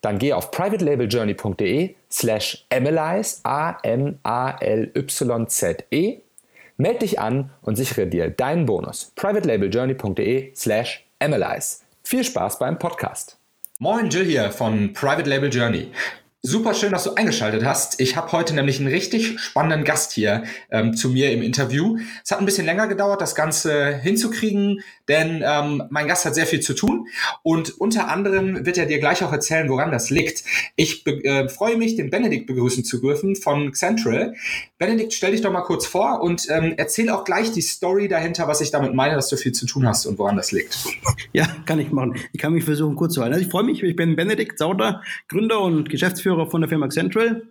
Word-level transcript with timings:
dann 0.00 0.18
geh 0.18 0.32
auf 0.32 0.50
privatelabeljourney.de 0.50 1.94
slash 2.10 2.66
analyze, 2.70 3.40
A-M-A-L-Y-Z-E, 3.44 4.22
melde 6.76 6.98
dich 7.00 7.20
an 7.20 7.50
und 7.62 7.76
sichere 7.76 8.06
dir 8.06 8.30
deinen 8.30 8.66
Bonus. 8.66 9.12
privatelabeljourney.de 9.16 10.52
slash 10.54 11.04
analyze. 11.18 11.78
Viel 12.02 12.24
Spaß 12.24 12.58
beim 12.58 12.78
Podcast. 12.78 13.36
Moin, 13.78 14.10
Jill 14.10 14.24
hier 14.24 14.50
von 14.50 14.92
Private 14.92 15.28
Label 15.28 15.50
Journey. 15.50 15.90
Super 16.42 16.72
schön, 16.72 16.90
dass 16.90 17.04
du 17.04 17.12
eingeschaltet 17.14 17.66
hast. 17.66 18.00
Ich 18.00 18.16
habe 18.16 18.32
heute 18.32 18.54
nämlich 18.54 18.78
einen 18.78 18.88
richtig 18.88 19.38
spannenden 19.38 19.84
Gast 19.84 20.12
hier 20.12 20.44
ähm, 20.70 20.96
zu 20.96 21.10
mir 21.10 21.32
im 21.32 21.42
Interview. 21.42 21.98
Es 22.24 22.30
hat 22.30 22.38
ein 22.38 22.46
bisschen 22.46 22.64
länger 22.64 22.88
gedauert, 22.88 23.20
das 23.20 23.34
Ganze 23.34 23.94
hinzukriegen, 23.98 24.80
denn 25.10 25.42
ähm, 25.44 25.82
mein 25.90 26.06
Gast 26.06 26.24
hat 26.24 26.36
sehr 26.36 26.46
viel 26.46 26.60
zu 26.60 26.72
tun 26.72 27.08
und 27.42 27.78
unter 27.80 28.08
anderem 28.08 28.64
wird 28.64 28.78
er 28.78 28.86
dir 28.86 29.00
gleich 29.00 29.24
auch 29.24 29.32
erzählen, 29.32 29.68
woran 29.68 29.90
das 29.90 30.08
liegt. 30.08 30.44
Ich 30.76 31.04
äh, 31.06 31.48
freue 31.48 31.76
mich, 31.76 31.96
den 31.96 32.10
Benedikt 32.10 32.46
begrüßen 32.46 32.84
zu 32.84 33.00
dürfen 33.00 33.34
von 33.34 33.74
Central. 33.74 34.34
Benedikt, 34.78 35.12
stell 35.12 35.32
dich 35.32 35.42
doch 35.42 35.52
mal 35.52 35.62
kurz 35.62 35.84
vor 35.84 36.22
und 36.22 36.46
ähm, 36.48 36.74
erzähl 36.76 37.10
auch 37.10 37.24
gleich 37.24 37.50
die 37.50 37.60
Story 37.60 38.06
dahinter, 38.06 38.46
was 38.46 38.60
ich 38.60 38.70
damit 38.70 38.94
meine, 38.94 39.16
dass 39.16 39.28
du 39.28 39.36
viel 39.36 39.52
zu 39.52 39.66
tun 39.66 39.86
hast 39.86 40.06
und 40.06 40.18
woran 40.18 40.36
das 40.36 40.52
liegt. 40.52 40.78
Ja, 41.32 41.46
kann 41.66 41.80
ich 41.80 41.90
machen. 41.90 42.14
Ich 42.32 42.40
kann 42.40 42.52
mich 42.52 42.64
versuchen, 42.64 42.94
kurz 42.94 43.14
zu 43.14 43.22
halten. 43.22 43.34
Also 43.34 43.44
ich 43.44 43.50
freue 43.50 43.64
mich, 43.64 43.82
ich 43.82 43.96
bin 43.96 44.14
Benedikt 44.14 44.58
Sauter, 44.58 45.02
Gründer 45.28 45.60
und 45.60 45.90
Geschäftsführer 45.90 46.48
von 46.48 46.60
der 46.60 46.68
Firma 46.68 46.88
Central. 46.88 47.42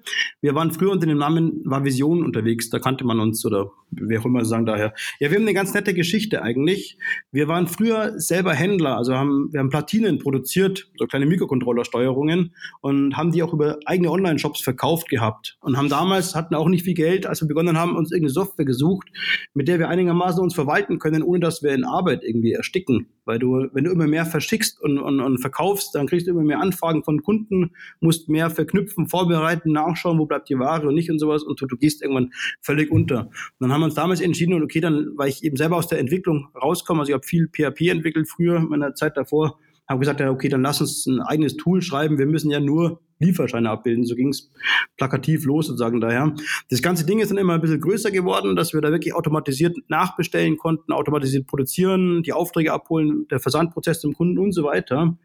Wir 0.41 0.55
waren 0.55 0.71
früher 0.71 0.91
unter 0.91 1.07
dem 1.07 1.17
Namen 1.17 1.61
War 1.65 1.83
Vision 1.83 2.23
unterwegs, 2.23 2.69
da 2.69 2.79
kannte 2.79 3.03
man 3.03 3.19
uns 3.19 3.45
oder 3.45 3.71
wer 3.91 4.21
auch 4.21 4.25
immer 4.25 4.45
sagen 4.45 4.65
daher. 4.65 4.93
Ja, 5.19 5.29
wir 5.29 5.37
haben 5.37 5.43
eine 5.43 5.53
ganz 5.53 5.73
nette 5.73 5.93
Geschichte 5.93 6.41
eigentlich. 6.41 6.97
Wir 7.31 7.48
waren 7.49 7.67
früher 7.67 8.17
selber 8.17 8.53
Händler, 8.53 8.95
also 8.95 9.13
haben, 9.13 9.49
wir 9.51 9.59
haben 9.59 9.69
Platinen 9.69 10.19
produziert, 10.19 10.89
so 10.95 11.05
kleine 11.05 11.25
Mikrocontrollersteuerungen 11.25 12.55
und 12.79 13.17
haben 13.17 13.33
die 13.33 13.43
auch 13.43 13.51
über 13.51 13.77
eigene 13.85 14.09
Online-Shops 14.09 14.61
verkauft 14.61 15.09
gehabt 15.09 15.57
und 15.59 15.75
haben 15.75 15.89
damals, 15.89 16.35
hatten 16.35 16.55
auch 16.55 16.69
nicht 16.69 16.85
viel 16.85 16.93
Geld, 16.93 17.25
als 17.25 17.41
wir 17.41 17.49
begonnen 17.49 17.77
haben, 17.77 17.97
uns 17.97 18.11
irgendeine 18.11 18.33
Software 18.33 18.65
gesucht, 18.65 19.09
mit 19.53 19.67
der 19.67 19.79
wir 19.79 19.89
einigermaßen 19.89 20.41
uns 20.41 20.55
verwalten 20.55 20.97
können, 20.99 21.23
ohne 21.23 21.41
dass 21.41 21.61
wir 21.61 21.73
in 21.73 21.83
Arbeit 21.83 22.23
irgendwie 22.23 22.53
ersticken. 22.53 23.07
Weil 23.29 23.37
du, 23.37 23.67
wenn 23.73 23.83
du 23.83 23.91
immer 23.91 24.07
mehr 24.07 24.25
verschickst 24.25 24.81
und, 24.81 24.97
und, 24.97 25.19
und 25.19 25.37
verkaufst, 25.37 25.93
dann 25.93 26.07
kriegst 26.07 26.25
du 26.25 26.31
immer 26.31 26.41
mehr 26.41 26.59
Anfragen 26.59 27.03
von 27.03 27.21
Kunden, 27.21 27.73
musst 27.99 28.27
mehr 28.27 28.49
verknüpfen, 28.49 29.07
vorbereiten, 29.07 29.71
nachschauen, 29.71 30.17
wo 30.17 30.25
bleibt 30.25 30.49
die 30.49 30.57
Ware 30.57 30.87
und 30.87 30.95
nicht 30.95 31.11
und 31.11 31.19
sowas 31.19 31.43
und 31.43 31.61
du, 31.61 31.67
du 31.67 31.77
gehst 31.77 32.01
irgendwann 32.01 32.31
völlig 32.59 32.89
unter. 32.89 33.27
Und 33.27 33.31
dann 33.59 33.71
haben 33.71 33.81
wir 33.81 33.85
uns 33.85 33.93
damals 33.93 34.19
entschieden, 34.19 34.55
und 34.55 34.63
okay, 34.63 34.79
dann, 34.79 35.11
weil 35.15 35.29
ich 35.29 35.43
eben 35.43 35.57
selber 35.57 35.77
aus 35.77 35.87
der 35.87 35.99
Entwicklung 35.99 36.47
rauskomme, 36.59 37.01
also 37.01 37.11
ich 37.11 37.13
habe 37.13 37.27
viel 37.27 37.47
PHP 37.47 37.89
entwickelt 37.89 38.27
früher, 38.27 38.57
in 38.57 38.69
meiner 38.69 38.95
Zeit 38.95 39.15
davor, 39.15 39.59
habe 39.87 39.99
gesagt, 39.99 40.19
ja, 40.19 40.31
okay, 40.31 40.49
dann 40.49 40.63
lass 40.63 40.81
uns 40.81 41.05
ein 41.05 41.21
eigenes 41.21 41.55
Tool 41.55 41.83
schreiben. 41.83 42.17
Wir 42.17 42.25
müssen 42.25 42.49
ja 42.49 42.59
nur 42.59 42.99
Lieferscheine 43.19 43.69
abbilden. 43.69 44.05
So 44.05 44.15
ging 44.15 44.29
es 44.29 44.51
plakativ 44.97 45.45
los 45.45 45.67
sozusagen 45.67 46.01
daher. 46.01 46.33
Das 46.69 46.81
ganze 46.81 47.05
Ding 47.05 47.19
ist 47.19 47.29
dann 47.29 47.37
immer 47.37 47.53
ein 47.53 47.61
bisschen 47.61 47.81
größer 47.81 48.11
geworden, 48.11 48.55
dass 48.55 48.73
wir 48.73 48.81
da 48.81 48.91
wirklich 48.91 49.13
automatisiert 49.13 49.77
nachbestellen 49.87 50.57
konnten, 50.57 50.91
automatisiert 50.91 51.47
produzieren, 51.47 52.23
die 52.23 52.33
Aufträge 52.33 52.73
abholen, 52.73 53.27
der 53.29 53.39
Versandprozess 53.39 53.99
zum 53.99 54.13
Kunden 54.13 54.39
und 54.39 54.51
so 54.51 54.63
weiter 54.63 55.17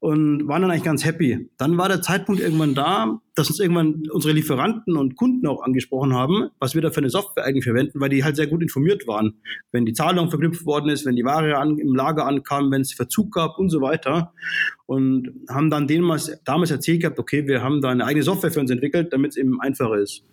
und 0.00 0.48
waren 0.48 0.62
dann 0.62 0.70
eigentlich 0.70 0.82
ganz 0.82 1.04
happy. 1.04 1.50
Dann 1.58 1.76
war 1.76 1.88
der 1.88 2.00
Zeitpunkt 2.00 2.40
irgendwann 2.40 2.74
da, 2.74 3.20
dass 3.34 3.50
uns 3.50 3.60
irgendwann 3.60 4.02
unsere 4.10 4.32
Lieferanten 4.32 4.96
und 4.96 5.14
Kunden 5.14 5.46
auch 5.46 5.62
angesprochen 5.62 6.14
haben, 6.14 6.48
was 6.58 6.74
wir 6.74 6.80
da 6.80 6.90
für 6.90 7.00
eine 7.00 7.10
Software 7.10 7.44
eigentlich 7.44 7.64
verwenden, 7.64 8.00
weil 8.00 8.08
die 8.08 8.24
halt 8.24 8.36
sehr 8.36 8.46
gut 8.46 8.62
informiert 8.62 9.06
waren. 9.06 9.34
Wenn 9.72 9.84
die 9.84 9.92
Zahlung 9.92 10.30
verknüpft 10.30 10.64
worden 10.64 10.88
ist, 10.88 11.04
wenn 11.04 11.16
die 11.16 11.24
Ware 11.24 11.58
an, 11.58 11.78
im 11.78 11.94
Lager 11.94 12.26
ankam, 12.26 12.70
wenn 12.70 12.80
es 12.80 12.94
Verzug 12.94 13.32
gab 13.32 13.58
und 13.58 13.68
so 13.68 13.82
weiter. 13.82 14.32
Und 14.86 15.32
haben 15.50 15.70
dann 15.70 15.86
denen 15.86 16.10
damals 16.44 16.70
erzählt 16.70 17.02
gehabt, 17.02 17.18
okay, 17.18 17.46
wir 17.46 17.62
haben 17.62 17.82
da 17.82 17.90
eine 17.90 18.06
eigene 18.06 18.24
Software 18.24 18.50
für 18.50 18.60
uns 18.60 18.70
entwickelt, 18.70 19.12
damit 19.12 19.32
es 19.32 19.36
eben 19.36 19.60
einfacher 19.60 19.98
ist. 19.98 20.24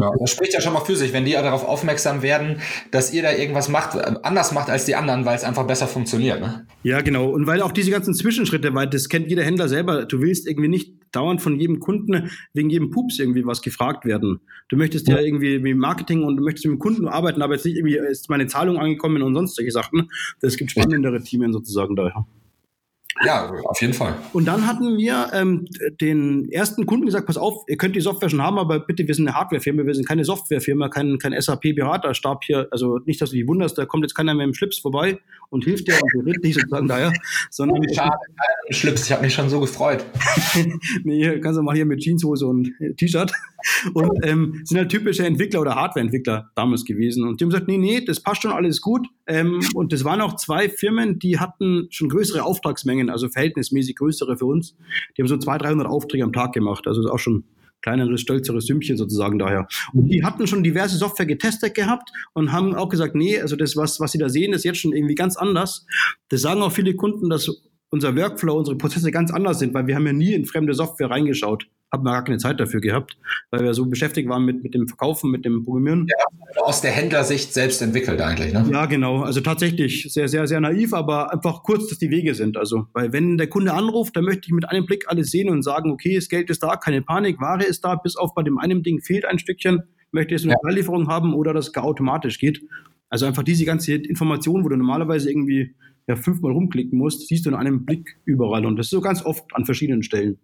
Ja, 0.00 0.10
das 0.18 0.30
spricht 0.30 0.52
ja 0.52 0.60
schon 0.60 0.72
mal 0.72 0.80
für 0.80 0.96
sich, 0.96 1.12
wenn 1.12 1.24
die 1.24 1.32
darauf 1.32 1.64
aufmerksam 1.64 2.22
werden, 2.22 2.60
dass 2.90 3.12
ihr 3.12 3.22
da 3.22 3.32
irgendwas 3.32 3.68
macht, 3.68 3.94
äh, 3.94 4.14
anders 4.22 4.52
macht 4.52 4.70
als 4.70 4.84
die 4.84 4.94
anderen, 4.94 5.24
weil 5.24 5.36
es 5.36 5.44
einfach 5.44 5.66
besser 5.66 5.86
funktioniert. 5.86 6.40
Ne? 6.40 6.66
Ja, 6.82 7.00
genau. 7.00 7.30
Und 7.30 7.46
weil 7.46 7.62
auch 7.62 7.72
diese 7.72 7.90
ganzen 7.90 8.14
Zwischenschritte, 8.14 8.74
weil 8.74 8.88
das 8.88 9.08
kennt 9.08 9.28
jeder 9.28 9.44
Händler 9.44 9.68
selber, 9.68 10.04
du 10.04 10.20
willst 10.20 10.48
irgendwie 10.48 10.68
nicht 10.68 10.94
dauernd 11.12 11.40
von 11.40 11.58
jedem 11.58 11.80
Kunden 11.80 12.30
wegen 12.52 12.70
jedem 12.70 12.90
Pups 12.90 13.18
irgendwie 13.18 13.46
was 13.46 13.62
gefragt 13.62 14.04
werden. 14.04 14.40
Du 14.68 14.76
möchtest 14.76 15.08
ja, 15.08 15.16
ja 15.16 15.22
irgendwie 15.22 15.62
wie 15.62 15.74
Marketing 15.74 16.24
und 16.24 16.36
du 16.36 16.42
möchtest 16.42 16.66
mit 16.66 16.74
dem 16.74 16.78
Kunden 16.78 17.08
arbeiten, 17.08 17.42
aber 17.42 17.54
jetzt 17.54 17.64
nicht 17.64 17.76
irgendwie 17.76 17.96
ist 17.96 18.28
meine 18.30 18.46
Zahlung 18.46 18.78
angekommen 18.78 19.22
und 19.22 19.34
sonst 19.34 19.54
solche 19.54 19.70
Sachen. 19.70 20.10
Das 20.40 20.56
gibt 20.56 20.72
spannendere 20.72 21.22
Themen 21.22 21.52
sozusagen 21.52 21.94
daher. 21.94 22.26
Ja, 23.24 23.52
auf 23.64 23.80
jeden 23.80 23.94
Fall. 23.94 24.16
Und 24.32 24.46
dann 24.46 24.66
hatten 24.66 24.96
wir 24.96 25.30
ähm, 25.32 25.66
den 26.00 26.50
ersten 26.50 26.84
Kunden 26.84 27.06
gesagt, 27.06 27.26
pass 27.26 27.36
auf, 27.36 27.64
ihr 27.68 27.76
könnt 27.76 27.94
die 27.94 28.00
Software 28.00 28.28
schon 28.28 28.42
haben, 28.42 28.58
aber 28.58 28.80
bitte, 28.80 29.06
wir 29.06 29.14
sind 29.14 29.28
eine 29.28 29.36
Hardwarefirma, 29.36 29.86
wir 29.86 29.94
sind 29.94 30.06
keine 30.06 30.24
Softwarefirma, 30.24 30.88
kein, 30.88 31.18
kein 31.18 31.40
SAP-Beraterstab 31.40 32.42
hier. 32.44 32.66
Also 32.72 32.98
nicht, 33.04 33.20
dass 33.20 33.30
du 33.30 33.36
dich 33.36 33.46
wunderst, 33.46 33.78
da 33.78 33.86
kommt 33.86 34.04
jetzt 34.04 34.14
keiner 34.14 34.34
mehr 34.34 34.44
im 34.44 34.54
Schlips 34.54 34.78
vorbei 34.78 35.18
und 35.50 35.64
hilft 35.64 35.86
dir 35.86 35.94
und 35.94 36.24
berät 36.24 36.44
dich 36.44 36.54
sozusagen 36.54 36.88
daher. 36.88 37.12
Sondern 37.50 37.78
oh, 37.78 37.94
schade, 37.94 38.16
im 38.68 38.74
Schlips, 38.74 39.04
ich 39.04 39.12
habe 39.12 39.22
mich 39.22 39.34
schon 39.34 39.48
so 39.48 39.60
gefreut. 39.60 40.04
nee, 41.04 41.38
kannst 41.38 41.58
du 41.58 41.62
mal 41.62 41.74
hier 41.74 41.86
mit 41.86 42.00
Jeanshose 42.00 42.46
und 42.46 42.72
T-Shirt. 42.96 43.32
Und 43.94 44.26
ähm, 44.26 44.60
sind 44.64 44.78
halt 44.78 44.90
typische 44.90 45.24
Entwickler 45.24 45.60
oder 45.60 45.74
Hardwareentwickler 45.74 46.50
damals 46.54 46.84
gewesen. 46.84 47.26
Und 47.26 47.40
die 47.40 47.44
haben 47.44 47.50
gesagt, 47.50 47.68
nee, 47.68 47.78
nee, 47.78 48.04
das 48.04 48.20
passt 48.20 48.42
schon 48.42 48.52
alles 48.52 48.80
gut. 48.80 49.06
Ähm, 49.26 49.60
und 49.74 49.92
das 49.92 50.04
waren 50.04 50.20
auch 50.20 50.36
zwei 50.36 50.68
Firmen, 50.68 51.18
die 51.18 51.38
hatten 51.38 51.86
schon 51.90 52.08
größere 52.08 52.42
Auftragsmengen, 52.42 53.03
also 53.10 53.28
verhältnismäßig 53.28 53.96
größere 53.96 54.36
für 54.36 54.46
uns. 54.46 54.76
Die 55.16 55.22
haben 55.22 55.28
so 55.28 55.36
200, 55.36 55.68
300 55.68 55.86
Aufträge 55.86 56.24
am 56.24 56.32
Tag 56.32 56.52
gemacht. 56.52 56.86
Also 56.86 57.00
ist 57.00 57.10
auch 57.10 57.18
schon 57.18 57.44
kleineres, 57.84 58.22
stolzeres 58.22 58.66
Sümmchen 58.66 58.96
sozusagen 58.96 59.38
daher. 59.38 59.68
Und 59.92 60.08
die 60.08 60.24
hatten 60.24 60.46
schon 60.46 60.64
diverse 60.64 60.96
Software 60.96 61.26
getestet 61.26 61.74
gehabt 61.74 62.10
und 62.32 62.50
haben 62.50 62.74
auch 62.74 62.88
gesagt, 62.88 63.14
nee, 63.14 63.38
also 63.38 63.56
das, 63.56 63.76
was, 63.76 64.00
was 64.00 64.12
sie 64.12 64.18
da 64.18 64.28
sehen, 64.28 64.54
ist 64.54 64.64
jetzt 64.64 64.78
schon 64.78 64.94
irgendwie 64.94 65.14
ganz 65.14 65.36
anders. 65.36 65.86
Das 66.30 66.40
sagen 66.40 66.62
auch 66.62 66.72
viele 66.72 66.94
Kunden, 66.94 67.28
dass 67.28 67.50
unser 67.90 68.16
Workflow, 68.16 68.56
unsere 68.56 68.76
Prozesse 68.76 69.12
ganz 69.12 69.30
anders 69.30 69.58
sind, 69.58 69.74
weil 69.74 69.86
wir 69.86 69.94
haben 69.94 70.06
ja 70.06 70.12
nie 70.12 70.32
in 70.32 70.46
fremde 70.46 70.74
Software 70.74 71.10
reingeschaut. 71.10 71.66
Haben 71.92 72.04
wir 72.04 72.12
gar 72.12 72.24
keine 72.24 72.38
Zeit 72.38 72.58
dafür 72.58 72.80
gehabt, 72.80 73.16
weil 73.50 73.62
wir 73.62 73.72
so 73.72 73.86
beschäftigt 73.86 74.28
waren 74.28 74.44
mit, 74.44 74.62
mit 74.64 74.74
dem 74.74 74.88
Verkaufen, 74.88 75.30
mit 75.30 75.44
dem 75.44 75.64
Programmieren. 75.64 76.08
Ja, 76.08 76.62
aus 76.62 76.80
der 76.80 76.90
Händlersicht 76.90 77.52
selbst 77.52 77.80
entwickelt 77.82 78.20
eigentlich, 78.20 78.52
ne? 78.52 78.66
Ja, 78.72 78.86
genau. 78.86 79.22
Also 79.22 79.40
tatsächlich 79.40 80.12
sehr, 80.12 80.26
sehr, 80.28 80.46
sehr 80.48 80.60
naiv, 80.60 80.92
aber 80.92 81.32
einfach 81.32 81.62
kurz, 81.62 81.88
dass 81.88 81.98
die 81.98 82.10
Wege 82.10 82.34
sind. 82.34 82.56
Also, 82.56 82.86
weil 82.92 83.12
wenn 83.12 83.38
der 83.38 83.46
Kunde 83.46 83.74
anruft, 83.74 84.16
dann 84.16 84.24
möchte 84.24 84.46
ich 84.46 84.52
mit 84.52 84.68
einem 84.68 84.86
Blick 84.86 85.04
alles 85.06 85.30
sehen 85.30 85.48
und 85.48 85.62
sagen, 85.62 85.90
okay, 85.92 86.16
das 86.16 86.28
Geld 86.28 86.50
ist 86.50 86.62
da, 86.62 86.76
keine 86.76 87.02
Panik, 87.02 87.40
Ware 87.40 87.64
ist 87.64 87.84
da, 87.84 87.94
bis 87.94 88.16
auf 88.16 88.34
bei 88.34 88.42
dem 88.42 88.58
einen 88.58 88.82
Ding 88.82 89.00
fehlt 89.00 89.24
ein 89.24 89.38
Stückchen, 89.38 89.82
möchte 90.10 90.34
jetzt 90.34 90.44
eine 90.44 90.54
ja. 90.60 90.70
Lieferung 90.70 91.08
haben 91.08 91.32
oder 91.32 91.52
das 91.52 91.72
gar 91.72 91.84
automatisch 91.84 92.38
geht. 92.38 92.60
Also 93.08 93.26
einfach 93.26 93.44
diese 93.44 93.64
ganze 93.64 93.94
Information, 93.94 94.64
wo 94.64 94.68
du 94.68 94.76
normalerweise 94.76 95.30
irgendwie 95.30 95.74
ja, 96.08 96.16
fünfmal 96.16 96.52
rumklicken 96.52 96.98
musst, 96.98 97.28
siehst 97.28 97.46
du 97.46 97.50
in 97.50 97.54
einem 97.54 97.84
Blick 97.84 98.16
überall. 98.24 98.66
Und 98.66 98.76
das 98.76 98.86
ist 98.86 98.90
so 98.90 99.00
ganz 99.00 99.24
oft 99.24 99.44
an 99.54 99.64
verschiedenen 99.64 100.02
Stellen. 100.02 100.38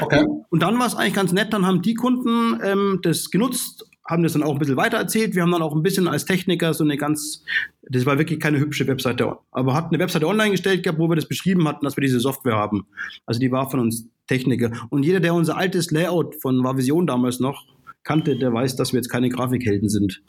Okay. 0.00 0.26
Und 0.50 0.62
dann 0.62 0.78
war 0.78 0.86
es 0.86 0.94
eigentlich 0.94 1.14
ganz 1.14 1.32
nett, 1.32 1.52
dann 1.52 1.66
haben 1.66 1.82
die 1.82 1.94
Kunden 1.94 2.60
ähm, 2.62 3.00
das 3.02 3.30
genutzt, 3.30 3.86
haben 4.06 4.22
das 4.22 4.32
dann 4.32 4.42
auch 4.42 4.52
ein 4.52 4.58
bisschen 4.58 4.76
weiter 4.76 4.98
erzählt. 4.98 5.34
Wir 5.34 5.42
haben 5.42 5.52
dann 5.52 5.62
auch 5.62 5.74
ein 5.74 5.82
bisschen 5.82 6.08
als 6.08 6.24
Techniker 6.24 6.74
so 6.74 6.84
eine 6.84 6.96
ganz, 6.96 7.44
das 7.82 8.04
war 8.04 8.18
wirklich 8.18 8.40
keine 8.40 8.58
hübsche 8.58 8.86
Webseite, 8.86 9.36
aber 9.50 9.74
hat 9.74 9.86
eine 9.86 9.98
Webseite 9.98 10.26
online 10.26 10.50
gestellt 10.50 10.82
gehabt, 10.82 10.98
wo 10.98 11.08
wir 11.08 11.16
das 11.16 11.26
beschrieben 11.26 11.66
hatten, 11.68 11.84
dass 11.84 11.96
wir 11.96 12.02
diese 12.02 12.20
Software 12.20 12.56
haben. 12.56 12.86
Also 13.26 13.40
die 13.40 13.52
war 13.52 13.70
von 13.70 13.80
uns 13.80 14.08
Techniker. 14.26 14.72
Und 14.90 15.04
jeder, 15.04 15.20
der 15.20 15.34
unser 15.34 15.56
altes 15.56 15.90
Layout 15.90 16.36
von 16.40 16.62
war 16.62 16.76
Vision 16.76 17.06
damals 17.06 17.40
noch 17.40 17.66
kannte, 18.04 18.36
der 18.36 18.52
weiß, 18.52 18.76
dass 18.76 18.92
wir 18.92 18.98
jetzt 18.98 19.08
keine 19.08 19.28
Grafikhelden 19.28 19.88
sind. 19.88 20.22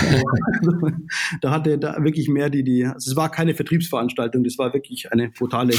da 1.40 1.50
hatte 1.50 1.78
da 1.78 2.02
wirklich 2.02 2.28
mehr 2.28 2.50
die, 2.50 2.64
die, 2.64 2.86
also 2.86 3.10
es 3.10 3.16
war 3.16 3.30
keine 3.30 3.54
Vertriebsveranstaltung, 3.54 4.44
das 4.44 4.58
war 4.58 4.72
wirklich 4.72 5.12
eine 5.12 5.28
brutale, 5.30 5.74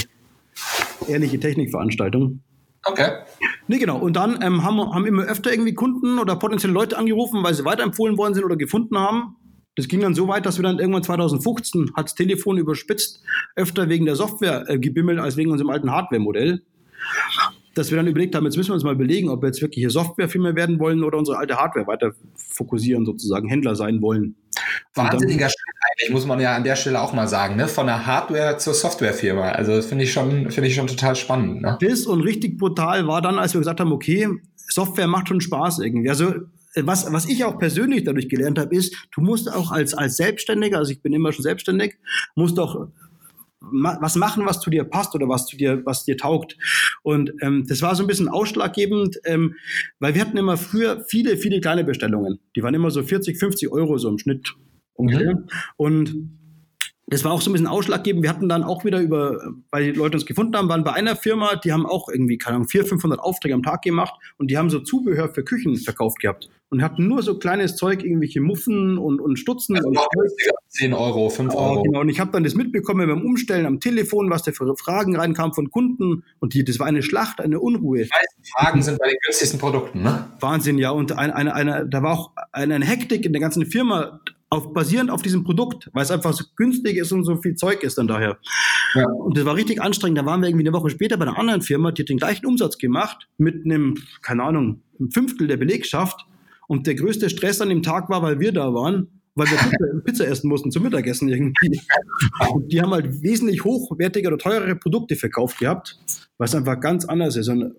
ehrliche 1.08 1.40
Technikveranstaltung. 1.40 2.42
Okay. 2.86 3.10
Nee, 3.68 3.78
genau. 3.78 3.98
Und 3.98 4.16
dann 4.16 4.40
ähm, 4.42 4.64
haben, 4.64 4.80
haben 4.94 5.06
immer 5.06 5.24
öfter 5.24 5.52
irgendwie 5.52 5.74
Kunden 5.74 6.18
oder 6.20 6.36
potenzielle 6.36 6.74
Leute 6.74 6.98
angerufen, 6.98 7.44
weil 7.44 7.54
sie 7.54 7.66
weiterempfohlen 7.66 8.18
worden 8.18 8.34
sind 8.34 8.46
oder 8.46 8.56
gefunden 8.56 8.98
haben. 8.98 9.36
Das 9.76 9.88
ging 9.88 10.02
dann 10.02 10.16
so 10.16 10.28
weit, 10.28 10.46
dass 10.46 10.58
wir 10.58 10.64
dann 10.64 10.80
irgendwann 10.80 11.04
2015 11.04 11.92
hat 11.96 12.06
das 12.06 12.16
Telefon 12.16 12.58
überspitzt, 12.58 13.24
öfter 13.56 13.88
wegen 13.90 14.06
der 14.06 14.16
Software 14.16 14.66
äh, 14.68 14.80
gebimmelt 14.80 15.20
als 15.20 15.38
wegen 15.38 15.52
unserem 15.52 15.70
alten 15.70 15.92
Hardware-Modell. 15.92 16.64
Dass 17.76 17.90
wir 17.90 17.98
dann 17.98 18.08
überlegt 18.08 18.36
haben, 18.36 18.44
jetzt 18.46 18.58
müssen 18.58 18.72
wir 18.72 18.74
uns 18.74 18.84
mal 18.84 18.94
überlegen, 18.94 19.30
ob 19.30 19.42
wir 19.42 19.48
jetzt 19.48 19.62
wirklich 19.62 19.82
hier 19.82 19.90
Softwarefirma 19.90 20.56
werden 20.56 20.80
wollen 20.80 21.04
oder 21.04 21.18
unsere 21.18 21.38
alte 21.38 21.56
Hardware 21.56 21.88
weiter 21.88 22.12
fokussieren, 22.36 23.06
sozusagen 23.06 23.48
Händler 23.48 23.76
sein 23.76 24.02
wollen. 24.02 24.36
Wahnsinniger 24.96 25.48
Schritt 25.48 25.79
muss 26.12 26.26
man 26.26 26.40
ja 26.40 26.56
an 26.56 26.64
der 26.64 26.76
Stelle 26.76 27.02
auch 27.02 27.14
mal 27.14 27.28
sagen, 27.28 27.56
ne? 27.56 27.68
Von 27.68 27.88
der 27.88 28.06
Hardware 28.06 28.58
zur 28.58 28.74
Softwarefirma. 28.74 29.50
Also 29.52 29.76
das 29.76 29.86
finde 29.86 30.04
ich 30.04 30.14
schon, 30.14 30.52
finde 30.52 30.68
ich 30.68 30.76
schon 30.76 30.88
total 30.88 31.16
spannend. 31.16 31.62
Ne? 31.62 31.78
Das 31.82 32.06
und 32.06 32.22
richtig 32.22 32.58
brutal 32.58 33.08
war 33.08 33.22
dann, 33.22 33.40
als 33.40 33.54
wir 33.54 33.60
gesagt 33.60 33.80
haben, 33.80 33.92
okay, 33.92 34.28
Software 34.56 35.08
macht 35.08 35.28
schon 35.28 35.42
Spaß 35.42 35.80
irgendwie. 35.80 36.10
Also 36.10 36.34
was, 36.76 37.12
was 37.12 37.28
ich 37.28 37.44
auch 37.46 37.58
persönlich 37.58 38.04
dadurch 38.04 38.30
gelernt 38.30 38.60
habe, 38.60 38.76
ist, 38.76 38.96
du 39.12 39.22
musst 39.22 39.52
auch 39.52 39.72
als, 39.72 39.94
als 39.94 40.18
Selbstständiger, 40.18 40.78
also 40.78 40.92
ich 40.92 41.02
bin 41.02 41.14
immer 41.14 41.34
schon 41.34 41.44
selbstständig, 41.44 41.98
musst 42.36 42.60
auch 42.60 42.88
was 43.62 44.16
machen, 44.16 44.46
was 44.46 44.62
zu 44.62 44.70
dir 44.70 44.84
passt 44.84 45.16
oder 45.16 45.28
was 45.28 45.46
zu 45.46 45.58
dir, 45.58 45.86
was 45.86 46.06
dir 46.06 46.18
taugt. 46.18 46.58
Und 47.04 47.34
ähm, 47.42 47.66
das 47.68 47.82
war 47.82 47.94
so 47.96 48.04
ein 48.04 48.08
bisschen 48.08 48.30
ausschlaggebend, 48.30 49.20
ähm, 49.26 49.56
weil 50.00 50.16
wir 50.16 50.22
hatten 50.22 50.38
immer 50.38 50.58
früher 50.58 51.04
viele, 51.08 51.38
viele 51.38 51.60
kleine 51.60 51.84
Bestellungen. 51.84 52.40
Die 52.56 52.64
waren 52.64 52.74
immer 52.74 52.92
so 52.92 53.04
40, 53.04 53.38
50 53.38 53.70
Euro 53.72 53.98
so 53.98 54.08
im 54.10 54.18
Schnitt 54.18 54.56
Mhm. 55.00 55.48
Und 55.78 56.30
das 57.10 57.24
war 57.24 57.32
auch 57.32 57.42
so 57.42 57.50
ein 57.50 57.54
bisschen 57.54 57.68
ausschlaggebend. 57.68 58.22
Wir 58.22 58.30
hatten 58.30 58.50
dann 58.50 58.64
auch 58.64 58.86
wieder 58.86 59.00
über, 59.00 59.54
weil 59.72 59.92
die 59.92 59.98
Leute 59.98 60.18
uns 60.18 60.28
gefunden 60.28 60.56
haben, 60.56 60.70
waren 60.70 60.84
bei 60.84 60.94
einer 60.94 61.16
Firma, 61.16 61.56
die 61.56 61.74
haben 61.74 61.88
auch 61.88 62.08
irgendwie, 62.08 62.38
keine 62.38 62.58
Ahnung, 62.58 62.68
400, 62.68 62.90
500 62.90 63.20
Aufträge 63.20 63.56
am 63.56 63.64
Tag 63.64 63.82
gemacht 63.82 64.14
und 64.38 64.52
die 64.52 64.58
haben 64.58 64.70
so 64.70 64.80
Zubehör 64.80 65.30
für 65.30 65.44
Küchen 65.44 65.76
verkauft 65.78 66.20
gehabt 66.20 66.50
und 66.70 66.84
hatten 66.84 67.08
nur 67.08 67.24
so 67.24 67.40
kleines 67.40 67.76
Zeug, 67.76 68.04
irgendwelche 68.04 68.42
Muffen 68.42 69.00
und, 69.00 69.20
und 69.20 69.38
Stutzen. 69.38 69.76
Also 69.76 69.90
und 69.90 69.98
10 70.68 70.94
Euro, 70.94 71.30
5 71.30 71.56
Euro. 71.56 71.82
genau, 71.82 72.02
und 72.02 72.10
ich 72.10 72.20
habe 72.20 72.32
dann 72.32 72.44
das 72.44 72.54
mitbekommen 72.54 73.08
beim 73.08 73.24
Umstellen 73.24 73.66
am 73.66 73.80
Telefon, 73.80 74.30
was 74.30 74.44
da 74.44 74.52
für 74.52 74.72
Fragen 74.76 75.16
reinkamen 75.16 75.56
von 75.56 75.72
Kunden 75.72 76.24
und 76.40 76.54
die, 76.54 76.64
das 76.64 76.78
war 76.78 76.86
eine 76.86 77.02
Schlacht, 77.02 77.42
eine 77.42 77.60
Unruhe. 77.60 78.04
Die 78.04 78.10
meisten 78.10 78.44
Fragen 78.56 78.84
sind 78.84 79.00
bei 79.00 79.08
den 79.08 79.18
günstigsten 79.26 79.60
Produkten, 79.60 80.04
ne? 80.04 80.28
Wahnsinn, 80.42 80.78
ja. 80.78 80.92
Und 80.92 81.12
eine, 81.14 81.36
eine, 81.36 81.56
eine, 81.56 81.88
da 81.90 82.04
war 82.04 82.20
auch 82.20 82.32
eine, 82.52 82.76
eine 82.76 82.86
Hektik 82.86 83.26
in 83.26 83.34
der 83.34 83.42
ganzen 83.42 83.66
Firma 83.66 84.20
auf, 84.50 84.74
basierend 84.74 85.12
auf 85.12 85.22
diesem 85.22 85.44
Produkt, 85.44 85.90
weil 85.94 86.04
es 86.04 86.12
einfach 86.12 86.34
so 86.34 86.44
günstig 86.56 86.98
ist 86.98 87.12
und 87.12 87.24
so 87.24 87.38
viel 87.38 87.56
Zeug 87.56 87.84
ist 87.84 87.98
dann 87.98 88.08
daher. 88.08 88.38
Ja. 88.96 89.08
Und 89.08 89.38
das 89.38 89.46
war 89.46 89.56
richtig 89.56 89.82
anstrengend. 89.82 90.18
Da 90.18 90.26
waren 90.26 90.42
wir 90.42 90.50
irgendwie 90.50 90.68
eine 90.68 90.76
Woche 90.76 90.90
später 90.90 91.18
bei 91.18 91.28
einer 91.28 91.38
anderen 91.38 91.62
Firma, 91.62 91.92
die 91.92 92.02
hat 92.02 92.10
den 92.10 92.18
gleichen 92.18 92.46
Umsatz 92.46 92.78
gemacht 92.78 93.28
mit 93.38 93.66
einem, 93.66 93.96
keine 94.22 94.44
Ahnung, 94.44 94.82
einem 95.00 95.12
Fünftel 95.12 95.48
der 95.48 95.58
Belegschaft. 95.58 96.26
Und 96.68 96.88
der 96.88 96.96
größte 96.96 97.30
Stress 97.30 97.62
an 97.62 97.70
dem 97.70 97.82
Tag 97.82 98.10
war, 98.10 98.22
weil 98.22 98.40
wir 98.40 98.52
da 98.52 98.74
waren, 98.74 99.08
weil 99.36 99.48
wir 99.48 99.58
Pizza, 99.58 100.00
Pizza 100.04 100.28
essen 100.28 100.50
mussten 100.50 100.72
zum 100.72 100.84
Mittagessen 100.84 101.30
irgendwie. 101.30 101.80
Und 102.52 102.72
die 102.72 102.82
haben 102.82 102.92
halt 102.92 103.22
wesentlich 103.22 103.64
hochwertige 103.64 104.28
oder 104.28 104.38
teurere 104.38 104.76
Produkte 104.76 105.16
verkauft 105.16 105.60
gehabt, 105.60 105.98
was 106.38 106.54
einfach 106.54 106.80
ganz 106.80 107.06
anders 107.06 107.36
ist. 107.36 107.48
Und 107.50 107.74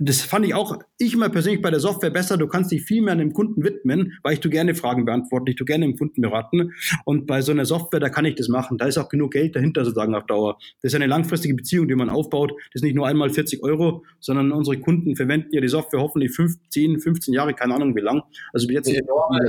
das 0.00 0.22
fand 0.22 0.44
ich 0.44 0.54
auch, 0.54 0.78
ich 0.98 1.14
immer 1.14 1.28
persönlich 1.28 1.62
bei 1.62 1.70
der 1.70 1.78
Software 1.78 2.10
besser. 2.10 2.36
Du 2.36 2.48
kannst 2.48 2.72
dich 2.72 2.82
viel 2.82 3.00
mehr 3.00 3.12
an 3.12 3.18
dem 3.18 3.32
Kunden 3.32 3.62
widmen, 3.62 4.18
weil 4.22 4.34
ich 4.34 4.40
tu 4.40 4.50
gerne 4.50 4.74
Fragen 4.74 5.04
beantworten, 5.04 5.46
ich 5.48 5.56
tu 5.56 5.64
gerne 5.64 5.86
dem 5.86 5.96
Kunden 5.96 6.20
beraten. 6.20 6.72
Und 7.04 7.26
bei 7.26 7.42
so 7.42 7.52
einer 7.52 7.64
Software, 7.64 8.00
da 8.00 8.08
kann 8.08 8.24
ich 8.24 8.34
das 8.34 8.48
machen. 8.48 8.76
Da 8.76 8.86
ist 8.86 8.98
auch 8.98 9.08
genug 9.08 9.32
Geld 9.32 9.54
dahinter 9.54 9.84
sozusagen 9.84 10.14
auf 10.14 10.26
Dauer. 10.26 10.58
Das 10.82 10.92
ist 10.92 10.96
eine 10.96 11.06
langfristige 11.06 11.54
Beziehung, 11.54 11.86
die 11.86 11.94
man 11.94 12.10
aufbaut. 12.10 12.52
Das 12.72 12.76
ist 12.76 12.82
nicht 12.82 12.96
nur 12.96 13.06
einmal 13.06 13.30
40 13.30 13.62
Euro, 13.62 14.04
sondern 14.18 14.50
unsere 14.50 14.78
Kunden 14.80 15.14
verwenden 15.14 15.50
ja 15.52 15.60
die 15.60 15.68
Software 15.68 16.00
hoffentlich 16.00 16.32
15, 16.32 17.00
15 17.00 17.32
Jahre, 17.32 17.54
keine 17.54 17.74
Ahnung 17.76 17.94
wie 17.94 18.00
lang. 18.00 18.22
Also 18.52 18.68
jetzt. 18.68 18.88
Ja, 18.88 19.00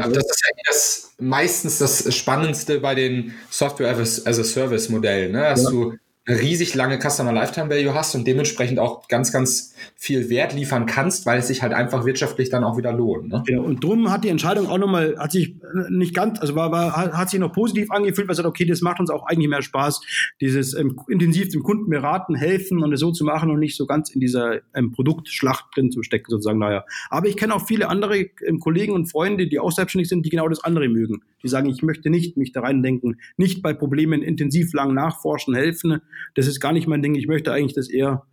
das 0.07 0.25
ist 0.25 0.43
ja 0.47 0.63
das, 0.67 1.15
meistens 1.19 1.79
das 1.79 2.15
Spannendste 2.15 2.79
bei 2.79 2.93
den 2.93 3.33
Software 3.49 3.97
as 3.97 4.25
a 4.25 4.43
Service 4.43 4.89
Modellen, 4.89 5.31
ne? 5.31 5.41
dass 5.41 5.63
ja. 5.63 5.69
du 5.71 5.93
riesig 6.27 6.73
lange 6.73 6.99
Customer 6.99 7.31
Lifetime 7.31 7.69
Value 7.69 7.93
hast 7.93 8.15
und 8.15 8.25
dementsprechend 8.25 8.79
auch 8.79 9.07
ganz, 9.07 9.31
ganz 9.31 9.75
viel 9.95 10.29
Wert 10.29 10.53
liefern 10.53 10.87
kannst, 10.87 11.27
weil 11.27 11.39
es 11.39 11.47
sich 11.47 11.61
halt 11.61 11.73
einfach 11.73 12.05
wirtschaftlich 12.05 12.49
dann 12.49 12.63
auch 12.63 12.77
wieder 12.77 12.91
lohnt. 12.91 13.27
Ne? 13.29 13.43
Genau, 13.45 13.63
und 13.63 13.83
drum 13.83 14.11
hat 14.11 14.23
die 14.23 14.29
Entscheidung 14.29 14.67
auch 14.67 14.79
nochmal, 14.79 15.15
hat 15.19 15.31
sich 15.31 15.55
nicht 15.89 16.15
ganz, 16.15 16.39
also 16.39 16.55
war, 16.55 16.71
war, 16.71 16.95
hat 16.95 17.29
sich 17.29 17.39
noch 17.39 17.53
positiv 17.53 17.91
angefühlt, 17.91 18.27
weil 18.27 18.31
es 18.33 18.37
sagt, 18.37 18.49
okay, 18.49 18.65
das 18.65 18.81
macht 18.81 18.99
uns 18.99 19.11
auch 19.11 19.27
eigentlich 19.27 19.49
mehr 19.49 19.61
Spaß, 19.61 20.01
dieses 20.41 20.73
ähm, 20.73 20.99
intensiv 21.07 21.49
dem 21.49 21.61
Kunden 21.61 21.89
beraten, 21.91 22.33
helfen 22.33 22.83
und 22.83 22.91
es 22.91 22.99
so 22.99 23.11
zu 23.11 23.23
machen 23.23 23.51
und 23.51 23.59
nicht 23.59 23.77
so 23.77 23.85
ganz 23.85 24.09
in 24.09 24.19
dieser 24.19 24.61
ähm, 24.73 24.93
Produktschlacht 24.93 25.65
drin 25.75 25.91
zu 25.91 26.01
stecken, 26.01 26.25
sozusagen 26.29 26.59
daher. 26.59 26.85
Aber 27.11 27.27
ich 27.27 27.37
kenne 27.37 27.53
auch 27.53 27.67
viele 27.67 27.87
andere 27.87 28.17
ähm, 28.47 28.59
Kollegen 28.59 28.93
und 28.93 29.05
Freunde, 29.11 29.47
die 29.47 29.59
auch 29.59 29.71
selbstständig 29.71 30.09
sind, 30.09 30.25
die 30.25 30.31
genau 30.31 30.49
das 30.49 30.63
andere 30.63 30.89
mögen. 30.89 31.21
Die 31.43 31.49
sagen, 31.49 31.69
ich 31.69 31.83
möchte 31.83 32.09
nicht 32.09 32.35
mich 32.35 32.51
da 32.51 32.61
reindenken, 32.61 33.19
nicht 33.37 33.61
bei 33.61 33.73
Problemen 33.73 34.23
intensiv 34.23 34.73
lang 34.73 34.95
nachforschen, 34.95 35.53
helfen, 35.53 36.01
das 36.35 36.47
ist 36.47 36.59
gar 36.59 36.73
nicht 36.73 36.87
mein 36.87 37.01
Ding. 37.01 37.15
Ich 37.15 37.27
möchte 37.27 37.51
eigentlich 37.51 37.73
das 37.73 37.89
eher 37.89 38.23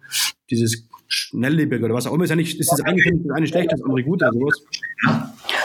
dieses 0.51 0.89
Schnelllebige 1.09 1.85
oder 1.85 1.95
was 1.95 2.07
auch 2.07 2.15
immer. 2.15 2.25
Ist 2.25 2.31
ja 2.31 2.37
nicht, 2.37 2.59
das 2.59 2.73
ist 2.73 2.85
eigentlich 2.85 3.13
das 3.25 3.37
eine 3.37 3.47
schlecht, 3.47 3.73
das 3.73 3.83
andere 3.83 4.03
gut 4.03 4.23
oder 4.23 4.33
sowas. 4.33 4.63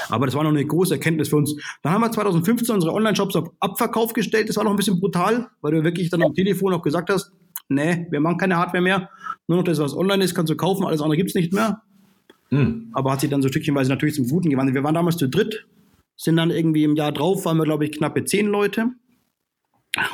Aber 0.09 0.25
das 0.25 0.35
war 0.35 0.43
noch 0.43 0.51
eine 0.51 0.65
große 0.65 0.95
Erkenntnis 0.95 1.29
für 1.29 1.37
uns. 1.37 1.55
Dann 1.81 1.93
haben 1.93 2.01
wir 2.01 2.11
2015 2.11 2.75
unsere 2.75 2.93
Online-Shops 2.93 3.35
auf 3.35 3.51
Abverkauf 3.59 4.13
gestellt. 4.13 4.49
Das 4.49 4.57
war 4.57 4.63
noch 4.63 4.71
ein 4.71 4.77
bisschen 4.77 4.99
brutal, 4.99 5.49
weil 5.61 5.73
du 5.73 5.83
wirklich 5.83 6.09
dann 6.09 6.23
am 6.23 6.33
Telefon 6.33 6.73
auch 6.73 6.81
gesagt 6.81 7.09
hast, 7.09 7.31
nee, 7.69 8.07
wir 8.09 8.19
machen 8.19 8.37
keine 8.37 8.57
Hardware 8.57 8.83
mehr. 8.83 9.09
Nur 9.47 9.59
noch 9.59 9.65
das, 9.65 9.79
was 9.79 9.95
online 9.95 10.23
ist, 10.23 10.35
kannst 10.35 10.51
du 10.51 10.55
kaufen, 10.55 10.85
alles 10.85 11.01
andere 11.01 11.17
gibt's 11.17 11.35
nicht 11.35 11.53
mehr. 11.53 11.81
Hm. 12.49 12.89
Aber 12.93 13.11
hat 13.11 13.21
sich 13.21 13.29
dann 13.29 13.41
so 13.41 13.49
stückchenweise 13.49 13.89
natürlich 13.89 14.15
zum 14.15 14.27
Guten 14.27 14.49
gewandelt. 14.49 14.75
Wir 14.75 14.83
waren 14.83 14.95
damals 14.95 15.17
zu 15.17 15.27
dritt, 15.27 15.65
sind 16.15 16.37
dann 16.37 16.49
irgendwie 16.49 16.83
im 16.83 16.95
Jahr 16.95 17.11
drauf, 17.11 17.45
waren 17.45 17.57
wir, 17.57 17.65
glaube 17.65 17.85
ich, 17.85 17.91
knappe 17.91 18.23
zehn 18.23 18.47
Leute. 18.47 18.91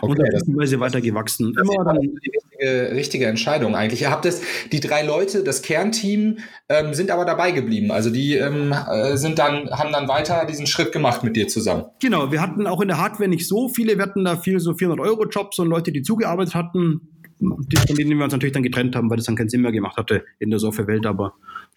Okay, 0.02 0.12
und 0.12 0.20
dann 0.20 0.68
sind 0.68 0.72
wir 0.72 0.80
weiter 0.80 1.02
gewachsen. 1.02 1.56
Immer 1.60 1.84
dann 1.84 2.02
die 2.02 2.10
richtige, 2.10 2.96
richtige, 2.96 3.26
Entscheidung 3.28 3.76
eigentlich. 3.76 4.02
Ihr 4.02 4.12
habt 4.12 4.26
es, 4.26 4.42
die 4.72 4.80
drei 4.80 5.04
Leute, 5.04 5.44
das 5.44 5.62
Kernteam, 5.62 6.40
ähm, 6.70 6.94
sind 6.94 7.12
aber 7.12 7.26
dabei 7.26 7.52
geblieben. 7.52 7.92
Also 7.92 8.10
die 8.10 8.36
ähm, 8.36 8.72
äh, 8.72 9.18
sind 9.18 9.40
dann, 9.40 9.70
haben 9.72 9.92
dann 9.92 10.08
weiter 10.08 10.46
diesen 10.46 10.68
Schritt 10.68 10.92
gemacht 10.92 11.24
mit 11.24 11.36
dir 11.36 11.48
zusammen. 11.48 11.86
Genau, 12.02 12.32
wir 12.32 12.42
hatten 12.42 12.68
auch 12.68 12.82
in 12.82 12.88
der 12.88 12.98
Hardware 12.98 13.30
nicht 13.30 13.48
so 13.48 13.68
viele. 13.68 13.98
Wir 13.98 14.04
hatten 14.04 14.24
da 14.24 14.38
viel 14.38 14.60
so 14.60 14.74
400 14.74 15.06
Euro 15.06 15.26
Jobs 15.28 15.60
und 15.60 15.68
Leute, 15.68 15.92
die 15.92 16.02
zugearbeitet 16.02 16.56
hatten, 16.56 17.02
die, 17.40 17.78
von 17.78 17.96
denen 17.96 18.18
wir 18.18 18.24
uns 18.24 18.34
natürlich 18.34 18.54
dann 18.54 18.64
getrennt 18.64 18.96
haben, 18.96 19.10
weil 19.10 19.18
das 19.18 19.26
dann 19.26 19.36
keinen 19.36 19.50
Sinn 19.50 19.62
mehr 19.62 19.72
gemacht 19.72 19.98
hatte 19.98 20.24
in 20.40 20.50
der 20.50 20.60
Softwarewelt. 20.60 21.06
Aber 21.06 21.34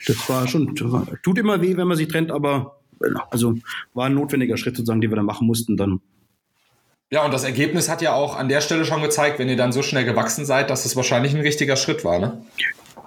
das 0.07 0.29
war 0.29 0.47
schon, 0.47 0.75
tut 0.75 1.39
immer 1.39 1.61
weh, 1.61 1.77
wenn 1.77 1.89
man 1.89 1.97
sich 1.97 2.09
trennt, 2.09 2.31
aber 2.31 2.79
also 3.31 3.55
war 3.95 4.07
ein 4.07 4.15
notwendiger 4.15 4.57
Schritt 4.57 4.77
sozusagen, 4.77 5.01
den 5.01 5.11
wir 5.11 5.17
dann 5.17 5.27
machen 5.27 5.47
mussten 5.47 5.77
dann. 5.77 6.01
Ja, 7.11 7.25
und 7.25 7.33
das 7.33 7.45
Ergebnis 7.45 7.89
hat 7.89 8.03
ja 8.03 8.15
auch 8.15 8.37
an 8.37 8.49
der 8.49 8.61
Stelle 8.61 8.85
schon 8.85 9.01
gezeigt, 9.01 9.39
wenn 9.39 9.49
ihr 9.49 9.57
dann 9.57 9.73
so 9.73 9.83
schnell 9.83 10.05
gewachsen 10.05 10.45
seid, 10.45 10.71
dass 10.71 10.85
es 10.85 10.97
wahrscheinlich 10.97 11.35
ein 11.35 11.41
richtiger 11.41 11.77
Schritt 11.77 12.05
war, 12.05 12.19
ne? 12.19 12.43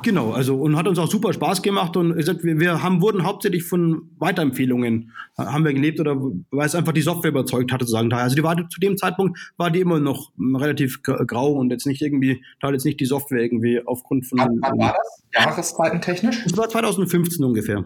Genau, 0.01 0.31
also 0.31 0.55
und 0.55 0.77
hat 0.77 0.87
uns 0.87 0.97
auch 0.97 1.09
super 1.09 1.33
Spaß 1.33 1.61
gemacht 1.61 1.97
und 1.97 2.15
gesagt, 2.15 2.43
wir, 2.43 2.57
wir 2.57 2.81
haben, 2.81 3.01
wurden 3.01 3.25
hauptsächlich 3.25 3.63
von 3.63 4.09
Weiterempfehlungen 4.17 5.11
haben 5.37 5.65
wir 5.65 5.73
gelebt 5.73 5.99
oder 5.99 6.15
weil 6.51 6.65
es 6.65 6.75
einfach 6.75 6.93
die 6.93 7.01
Software 7.01 7.31
überzeugt 7.31 7.73
hatte, 7.73 7.83
sozusagen. 7.85 8.11
Also 8.13 8.35
die 8.35 8.43
war 8.43 8.55
zu 8.69 8.79
dem 8.79 8.95
Zeitpunkt 8.95 9.37
war 9.57 9.69
die 9.71 9.81
immer 9.81 9.99
noch 9.99 10.31
relativ 10.37 11.01
grau 11.03 11.51
und 11.51 11.69
jetzt 11.71 11.85
nicht 11.85 12.01
irgendwie, 12.01 12.43
da 12.61 12.71
jetzt 12.71 12.85
nicht 12.85 13.01
die 13.01 13.05
Software 13.05 13.41
irgendwie 13.41 13.81
aufgrund 13.85 14.25
von. 14.25 14.39
Wann 14.39 14.79
war 14.79 14.95
das? 14.97 15.23
Jahreszeitentechnisch? 15.33 16.43
Das 16.45 16.55
war 16.55 16.69
2015 16.69 17.43
ungefähr. 17.43 17.85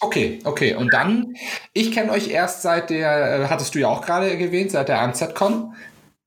Okay, 0.00 0.40
okay. 0.44 0.74
Und 0.74 0.92
dann, 0.92 1.34
ich 1.72 1.92
kenne 1.92 2.12
euch 2.12 2.28
erst 2.28 2.62
seit 2.62 2.90
der, 2.90 3.42
äh, 3.42 3.46
hattest 3.48 3.74
du 3.74 3.80
ja 3.80 3.88
auch 3.88 4.04
gerade 4.04 4.30
erwähnt, 4.30 4.70
seit 4.70 4.88
der 4.88 5.00
ANZCon. 5.00 5.74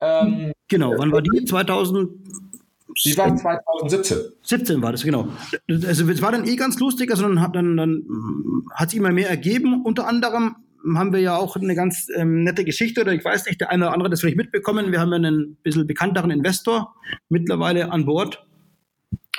Ähm, 0.02 0.52
genau, 0.68 0.94
wann 0.98 1.12
war 1.12 1.22
die? 1.22 1.46
2000? 1.46 2.10
Die 3.06 3.18
war 3.18 3.36
2017. 3.36 4.18
17 4.42 4.82
war 4.82 4.92
das, 4.92 5.04
genau. 5.04 5.28
Also 5.70 6.10
es 6.10 6.22
war 6.22 6.32
dann 6.32 6.48
eh 6.48 6.56
ganz 6.56 6.80
lustig, 6.80 7.12
also 7.12 7.24
dann 7.24 7.42
hat 7.42 7.56
dann, 7.56 7.78
dann 7.78 8.04
hat 8.74 8.90
sich 8.90 9.00
immer 9.00 9.12
mehr 9.12 9.30
ergeben. 9.30 9.84
Unter 9.84 10.08
anderem 10.08 10.56
haben 10.96 11.14
wir 11.14 11.20
ja 11.20 11.36
auch 11.36 11.56
eine 11.56 11.76
ganz 11.76 12.08
ähm, 12.16 12.44
nette 12.44 12.64
Geschichte, 12.64 13.02
oder 13.02 13.14
ich 13.14 13.24
weiß 13.24 13.46
nicht, 13.46 13.62
der 13.62 13.70
eine 13.70 13.86
oder 13.86 13.94
andere 13.94 14.10
das 14.10 14.22
vielleicht 14.22 14.38
mitbekommen. 14.38 14.92
Wir 14.92 15.00
haben 15.00 15.10
ja 15.10 15.18
einen 15.18 15.58
bisschen 15.62 15.86
bekannteren 15.86 16.32
Investor 16.32 16.96
mittlerweile 17.30 17.92
an 17.92 18.06
Bord. 18.06 18.47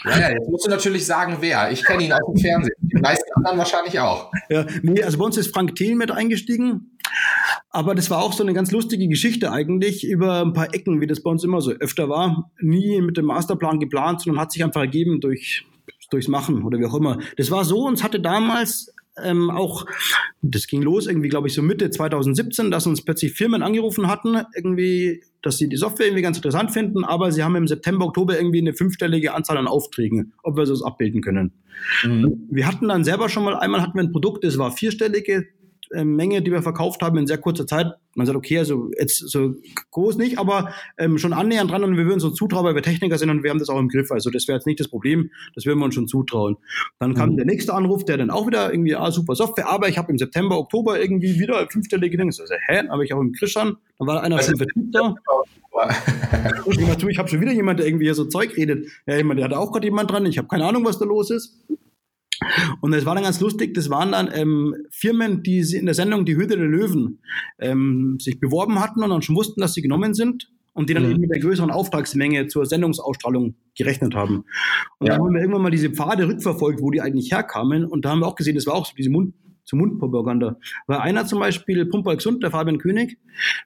Ja, 0.04 0.18
ja, 0.18 0.30
jetzt 0.30 0.48
musst 0.48 0.66
du 0.66 0.70
natürlich 0.70 1.04
sagen, 1.04 1.38
wer. 1.40 1.72
Ich 1.72 1.84
kenne 1.84 2.04
ihn 2.04 2.12
aus 2.12 2.20
dem 2.26 2.40
Fernsehen. 2.40 2.74
Die 2.80 3.00
meisten 3.00 3.30
anderen 3.34 3.58
wahrscheinlich 3.58 3.98
auch. 3.98 4.30
Ja, 4.48 4.64
nee, 4.82 5.02
also 5.02 5.18
bei 5.18 5.24
uns 5.24 5.36
ist 5.36 5.52
Frank 5.52 5.74
Thiel 5.74 5.96
mit 5.96 6.10
eingestiegen. 6.10 6.96
Aber 7.70 7.94
das 7.94 8.10
war 8.10 8.22
auch 8.22 8.32
so 8.32 8.42
eine 8.42 8.54
ganz 8.54 8.70
lustige 8.70 9.08
Geschichte 9.08 9.50
eigentlich 9.50 10.06
über 10.06 10.42
ein 10.42 10.52
paar 10.52 10.72
Ecken, 10.74 11.00
wie 11.00 11.06
das 11.06 11.22
bei 11.22 11.30
uns 11.30 11.42
immer 11.42 11.60
so 11.60 11.72
öfter 11.72 12.08
war. 12.08 12.50
Nie 12.60 13.00
mit 13.00 13.16
dem 13.16 13.24
Masterplan 13.26 13.80
geplant, 13.80 14.20
sondern 14.20 14.40
hat 14.40 14.52
sich 14.52 14.62
einfach 14.62 14.82
ergeben 14.82 15.20
durch, 15.20 15.66
durchs 16.10 16.28
Machen 16.28 16.62
oder 16.62 16.78
wie 16.78 16.86
auch 16.86 16.94
immer. 16.94 17.18
Das 17.36 17.50
war 17.50 17.64
so, 17.64 17.86
uns 17.86 18.04
hatte 18.04 18.20
damals 18.20 18.94
ähm, 19.24 19.50
auch, 19.50 19.86
das 20.42 20.66
ging 20.66 20.82
los 20.82 21.06
irgendwie, 21.06 21.28
glaube 21.28 21.48
ich, 21.48 21.54
so 21.54 21.62
Mitte 21.62 21.90
2017, 21.90 22.70
dass 22.70 22.86
uns 22.86 23.04
plötzlich 23.04 23.32
Firmen 23.32 23.62
angerufen 23.62 24.08
hatten, 24.08 24.36
irgendwie, 24.54 25.22
dass 25.42 25.58
sie 25.58 25.68
die 25.68 25.76
Software 25.76 26.06
irgendwie 26.06 26.22
ganz 26.22 26.38
interessant 26.38 26.72
finden, 26.72 27.04
aber 27.04 27.32
sie 27.32 27.42
haben 27.42 27.56
im 27.56 27.68
September, 27.68 28.06
Oktober 28.06 28.38
irgendwie 28.38 28.60
eine 28.60 28.74
fünfstellige 28.74 29.34
Anzahl 29.34 29.56
an 29.56 29.66
Aufträgen, 29.66 30.32
ob 30.42 30.56
wir 30.56 30.64
das 30.64 30.82
abbilden 30.82 31.22
können. 31.22 31.52
Mhm. 32.04 32.48
Wir 32.50 32.66
hatten 32.66 32.88
dann 32.88 33.04
selber 33.04 33.28
schon 33.28 33.44
mal, 33.44 33.56
einmal 33.56 33.82
hatten 33.82 33.96
wir 33.96 34.02
ein 34.02 34.12
Produkt, 34.12 34.44
das 34.44 34.58
war 34.58 34.72
vierstellige, 34.72 35.46
äh, 35.92 36.04
Menge, 36.04 36.42
die 36.42 36.50
wir 36.50 36.62
verkauft 36.62 37.02
haben 37.02 37.18
in 37.18 37.26
sehr 37.26 37.38
kurzer 37.38 37.66
Zeit. 37.66 37.92
Man 38.14 38.26
sagt, 38.26 38.36
okay, 38.36 38.58
also 38.58 38.90
jetzt 38.98 39.18
so 39.18 39.54
groß 39.90 40.16
nicht, 40.16 40.38
aber 40.38 40.72
ähm, 40.98 41.18
schon 41.18 41.32
annähernd 41.32 41.70
dran 41.70 41.84
und 41.84 41.96
wir 41.96 42.04
würden 42.04 42.14
uns 42.14 42.22
so 42.22 42.30
zutrauen, 42.30 42.64
weil 42.64 42.74
wir 42.74 42.82
Techniker 42.82 43.16
sind 43.18 43.30
und 43.30 43.42
wir 43.42 43.50
haben 43.50 43.58
das 43.58 43.68
auch 43.68 43.78
im 43.78 43.88
Griff. 43.88 44.10
Also 44.10 44.30
das 44.30 44.48
wäre 44.48 44.56
jetzt 44.56 44.66
nicht 44.66 44.80
das 44.80 44.88
Problem, 44.88 45.30
das 45.54 45.66
würden 45.66 45.78
wir 45.78 45.84
uns 45.84 45.94
schon 45.94 46.08
zutrauen. 46.08 46.56
Dann 46.98 47.14
kam 47.14 47.30
mhm. 47.30 47.36
der 47.36 47.46
nächste 47.46 47.74
Anruf, 47.74 48.04
der 48.04 48.16
dann 48.16 48.30
auch 48.30 48.46
wieder 48.46 48.72
irgendwie, 48.72 48.96
ah, 48.96 49.10
super 49.10 49.34
Software, 49.34 49.68
aber 49.68 49.88
ich 49.88 49.98
habe 49.98 50.10
im 50.10 50.18
September, 50.18 50.58
Oktober 50.58 51.00
irgendwie 51.00 51.38
wieder 51.38 51.66
fünfstellige 51.70 52.16
Dinge. 52.16 52.28
Also, 52.28 52.54
hä? 52.66 52.88
Habe 52.88 53.04
ich 53.04 53.14
auch 53.14 53.20
im 53.20 53.32
Christian. 53.32 53.76
Dann 53.98 54.08
war 54.08 54.22
einer 54.22 54.42
schon 54.42 54.56
Vertrieb 54.56 54.92
da. 54.92 55.14
ich 57.08 57.18
habe 57.18 57.28
schon 57.28 57.40
wieder 57.40 57.52
jemand, 57.52 57.78
der 57.78 57.86
irgendwie 57.86 58.06
hier 58.06 58.14
so 58.14 58.24
Zeug 58.24 58.56
redet. 58.56 58.88
Ja, 59.06 59.16
jemand, 59.16 59.38
der 59.38 59.44
hat 59.44 59.54
auch 59.54 59.70
gerade 59.72 59.86
jemand 59.86 60.10
dran. 60.10 60.26
Ich 60.26 60.38
habe 60.38 60.48
keine 60.48 60.64
Ahnung, 60.64 60.84
was 60.84 60.98
da 60.98 61.04
los 61.04 61.30
ist. 61.30 61.56
Und 62.80 62.92
es 62.92 63.04
war 63.06 63.14
dann 63.14 63.24
ganz 63.24 63.40
lustig, 63.40 63.74
das 63.74 63.90
waren 63.90 64.12
dann 64.12 64.30
ähm, 64.32 64.74
Firmen, 64.90 65.42
die 65.42 65.60
in 65.74 65.86
der 65.86 65.94
Sendung 65.94 66.24
Die 66.24 66.36
Hütte 66.36 66.56
der 66.56 66.66
Löwen 66.66 67.20
ähm, 67.58 68.18
sich 68.20 68.40
beworben 68.40 68.80
hatten 68.80 69.02
und 69.02 69.10
dann 69.10 69.22
schon 69.22 69.36
wussten, 69.36 69.60
dass 69.60 69.74
sie 69.74 69.82
genommen 69.82 70.14
sind 70.14 70.50
und 70.72 70.88
die 70.88 70.94
dann 70.94 71.04
mhm. 71.04 71.10
eben 71.10 71.20
mit 71.22 71.30
der 71.30 71.40
größeren 71.40 71.70
Auftragsmenge 71.70 72.46
zur 72.46 72.64
Sendungsausstrahlung 72.64 73.56
gerechnet 73.76 74.14
haben. 74.14 74.44
Und 74.98 75.08
ja. 75.08 75.14
dann 75.14 75.24
haben 75.24 75.34
wir 75.34 75.40
irgendwann 75.40 75.62
mal 75.62 75.70
diese 75.70 75.90
Pfade 75.90 76.28
rückverfolgt, 76.28 76.80
wo 76.80 76.90
die 76.90 77.00
eigentlich 77.00 77.32
herkamen 77.32 77.84
und 77.84 78.04
da 78.04 78.10
haben 78.10 78.20
wir 78.20 78.26
auch 78.26 78.36
gesehen, 78.36 78.54
das 78.54 78.66
war 78.66 78.74
auch 78.74 78.86
so 78.86 78.92
diese 78.96 79.10
Mund 79.10 79.34
zur 79.64 79.78
Mundpropaganda. 79.78 80.56
Weil 80.86 80.98
einer 80.98 81.26
zum 81.26 81.40
Beispiel, 81.40 81.84
Pumper 81.86 82.16
Gesund, 82.16 82.42
der 82.42 82.50
Fabian 82.50 82.78
König, 82.78 83.18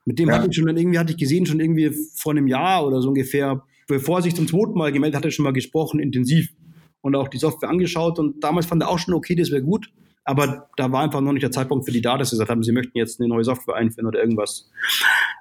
mit 0.04 0.18
dem 0.18 0.28
ja. 0.28 0.34
hatte 0.34 0.48
ich 0.50 0.56
schon 0.56 0.76
irgendwie, 0.76 0.98
hatte 0.98 1.12
ich 1.12 1.18
gesehen, 1.18 1.46
schon 1.46 1.60
irgendwie 1.60 1.92
vor 2.16 2.32
einem 2.32 2.48
Jahr 2.48 2.86
oder 2.86 3.00
so 3.00 3.08
ungefähr, 3.08 3.62
bevor 3.86 4.18
er 4.18 4.22
sich 4.22 4.34
zum 4.34 4.48
zweiten 4.48 4.76
Mal 4.76 4.90
gemeldet 4.90 5.16
hatte, 5.16 5.30
schon 5.30 5.44
mal 5.44 5.52
gesprochen, 5.52 6.00
intensiv 6.00 6.48
und 7.02 7.14
auch 7.14 7.28
die 7.28 7.38
Software 7.38 7.68
angeschaut 7.68 8.18
und 8.18 8.42
damals 8.42 8.66
fand 8.66 8.82
er 8.82 8.88
auch 8.88 8.98
schon, 8.98 9.14
okay, 9.14 9.34
das 9.34 9.50
wäre 9.50 9.62
gut. 9.62 9.90
Aber 10.24 10.68
da 10.76 10.92
war 10.92 11.02
einfach 11.02 11.20
noch 11.20 11.32
nicht 11.32 11.42
der 11.42 11.50
Zeitpunkt 11.50 11.84
für 11.84 11.90
die 11.90 12.00
da, 12.00 12.16
dass 12.16 12.30
sie 12.30 12.36
gesagt 12.36 12.50
haben, 12.50 12.62
sie 12.62 12.70
möchten 12.70 12.96
jetzt 12.96 13.20
eine 13.20 13.28
neue 13.28 13.42
Software 13.42 13.74
einführen 13.74 14.06
oder 14.06 14.20
irgendwas. 14.20 14.70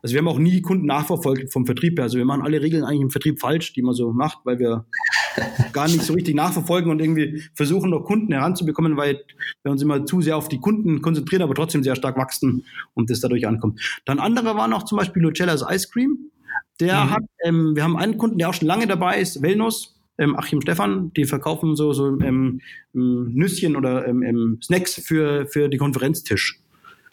Also 0.01 0.13
wir 0.13 0.19
haben 0.19 0.27
auch 0.27 0.39
nie 0.39 0.61
Kunden 0.61 0.87
nachverfolgt 0.87 1.53
vom 1.53 1.67
Vertrieb 1.67 1.99
her. 1.99 2.05
Also 2.05 2.17
wir 2.17 2.25
machen 2.25 2.41
alle 2.41 2.61
Regeln 2.61 2.83
eigentlich 2.83 3.01
im 3.01 3.09
Vertrieb 3.11 3.39
falsch, 3.39 3.73
die 3.73 3.83
man 3.83 3.93
so 3.93 4.11
macht, 4.11 4.39
weil 4.43 4.57
wir 4.57 4.85
gar 5.73 5.87
nicht 5.87 6.01
so 6.01 6.13
richtig 6.13 6.33
nachverfolgen 6.33 6.89
und 6.89 6.99
irgendwie 6.99 7.43
versuchen, 7.53 7.91
noch 7.91 8.05
Kunden 8.05 8.31
heranzubekommen, 8.31 8.97
weil 8.97 9.23
wir 9.61 9.71
uns 9.71 9.83
immer 9.83 10.03
zu 10.05 10.21
sehr 10.21 10.35
auf 10.35 10.49
die 10.49 10.59
Kunden 10.59 11.03
konzentrieren, 11.03 11.43
aber 11.43 11.53
trotzdem 11.53 11.83
sehr 11.83 11.95
stark 11.95 12.17
wachsen 12.17 12.65
und 12.95 13.11
das 13.11 13.19
dadurch 13.19 13.47
ankommt. 13.47 14.01
Dann 14.05 14.17
andere 14.17 14.55
waren 14.55 14.73
auch 14.73 14.83
zum 14.83 14.97
Beispiel 14.97 15.21
Lucellas 15.21 15.63
Ice 15.69 15.89
Cream. 15.91 16.31
Der 16.79 17.05
mhm. 17.05 17.09
hat, 17.11 17.23
ähm, 17.43 17.75
wir 17.75 17.83
haben 17.83 17.97
einen 17.97 18.17
Kunden, 18.17 18.39
der 18.39 18.49
auch 18.49 18.55
schon 18.55 18.67
lange 18.67 18.87
dabei 18.87 19.21
ist, 19.21 19.43
Wellnus 19.43 20.00
ähm, 20.21 20.35
Achim 20.37 20.61
Stefan, 20.61 21.11
die 21.13 21.25
verkaufen 21.25 21.75
so, 21.75 21.93
so 21.93 22.19
ähm, 22.21 22.61
Nüsschen 22.93 23.75
oder 23.75 24.07
ähm, 24.07 24.59
Snacks 24.61 24.95
für, 24.95 25.47
für 25.47 25.67
die 25.67 25.77
Konferenztisch. 25.77 26.59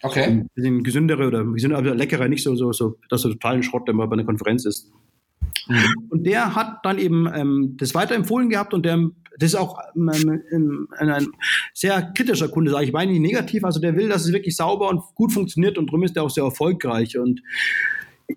Okay. 0.02 0.24
Ein 0.24 0.50
bisschen 0.54 0.84
gesündere 0.84 1.26
oder 1.26 1.44
gesündere, 1.44 1.80
aber 1.80 1.94
leckerer, 1.94 2.28
nicht 2.28 2.44
so, 2.44 2.54
so, 2.54 2.72
so, 2.72 2.98
dass 3.08 3.24
er 3.24 3.32
totalen 3.32 3.62
Schrott, 3.62 3.88
wenn 3.88 3.96
man 3.96 4.08
bei 4.08 4.14
einer 4.14 4.24
Konferenz 4.24 4.64
ist. 4.64 4.92
Mhm. 5.66 6.08
Und 6.10 6.24
der 6.24 6.54
hat 6.54 6.84
dann 6.84 6.98
eben 6.98 7.28
ähm, 7.34 7.76
das 7.78 7.94
weiterempfohlen 7.94 8.48
gehabt 8.48 8.74
und 8.74 8.84
der, 8.84 9.10
das 9.38 9.50
ist 9.50 9.54
auch 9.56 9.78
ähm, 9.96 10.88
ein, 10.98 11.10
ein, 11.10 11.26
sehr 11.74 12.12
kritischer 12.14 12.48
Kunde, 12.48 12.70
sage 12.70 12.84
ich, 12.84 12.92
meine 12.92 13.12
nicht 13.12 13.20
negativ. 13.20 13.64
Also 13.64 13.80
der 13.80 13.96
will, 13.96 14.08
dass 14.08 14.24
es 14.24 14.32
wirklich 14.32 14.56
sauber 14.56 14.88
und 14.88 15.00
gut 15.14 15.32
funktioniert 15.32 15.78
und 15.78 15.86
darum 15.86 16.04
ist 16.04 16.16
er 16.16 16.24
auch 16.24 16.30
sehr 16.30 16.44
erfolgreich. 16.44 17.18
Und 17.18 17.40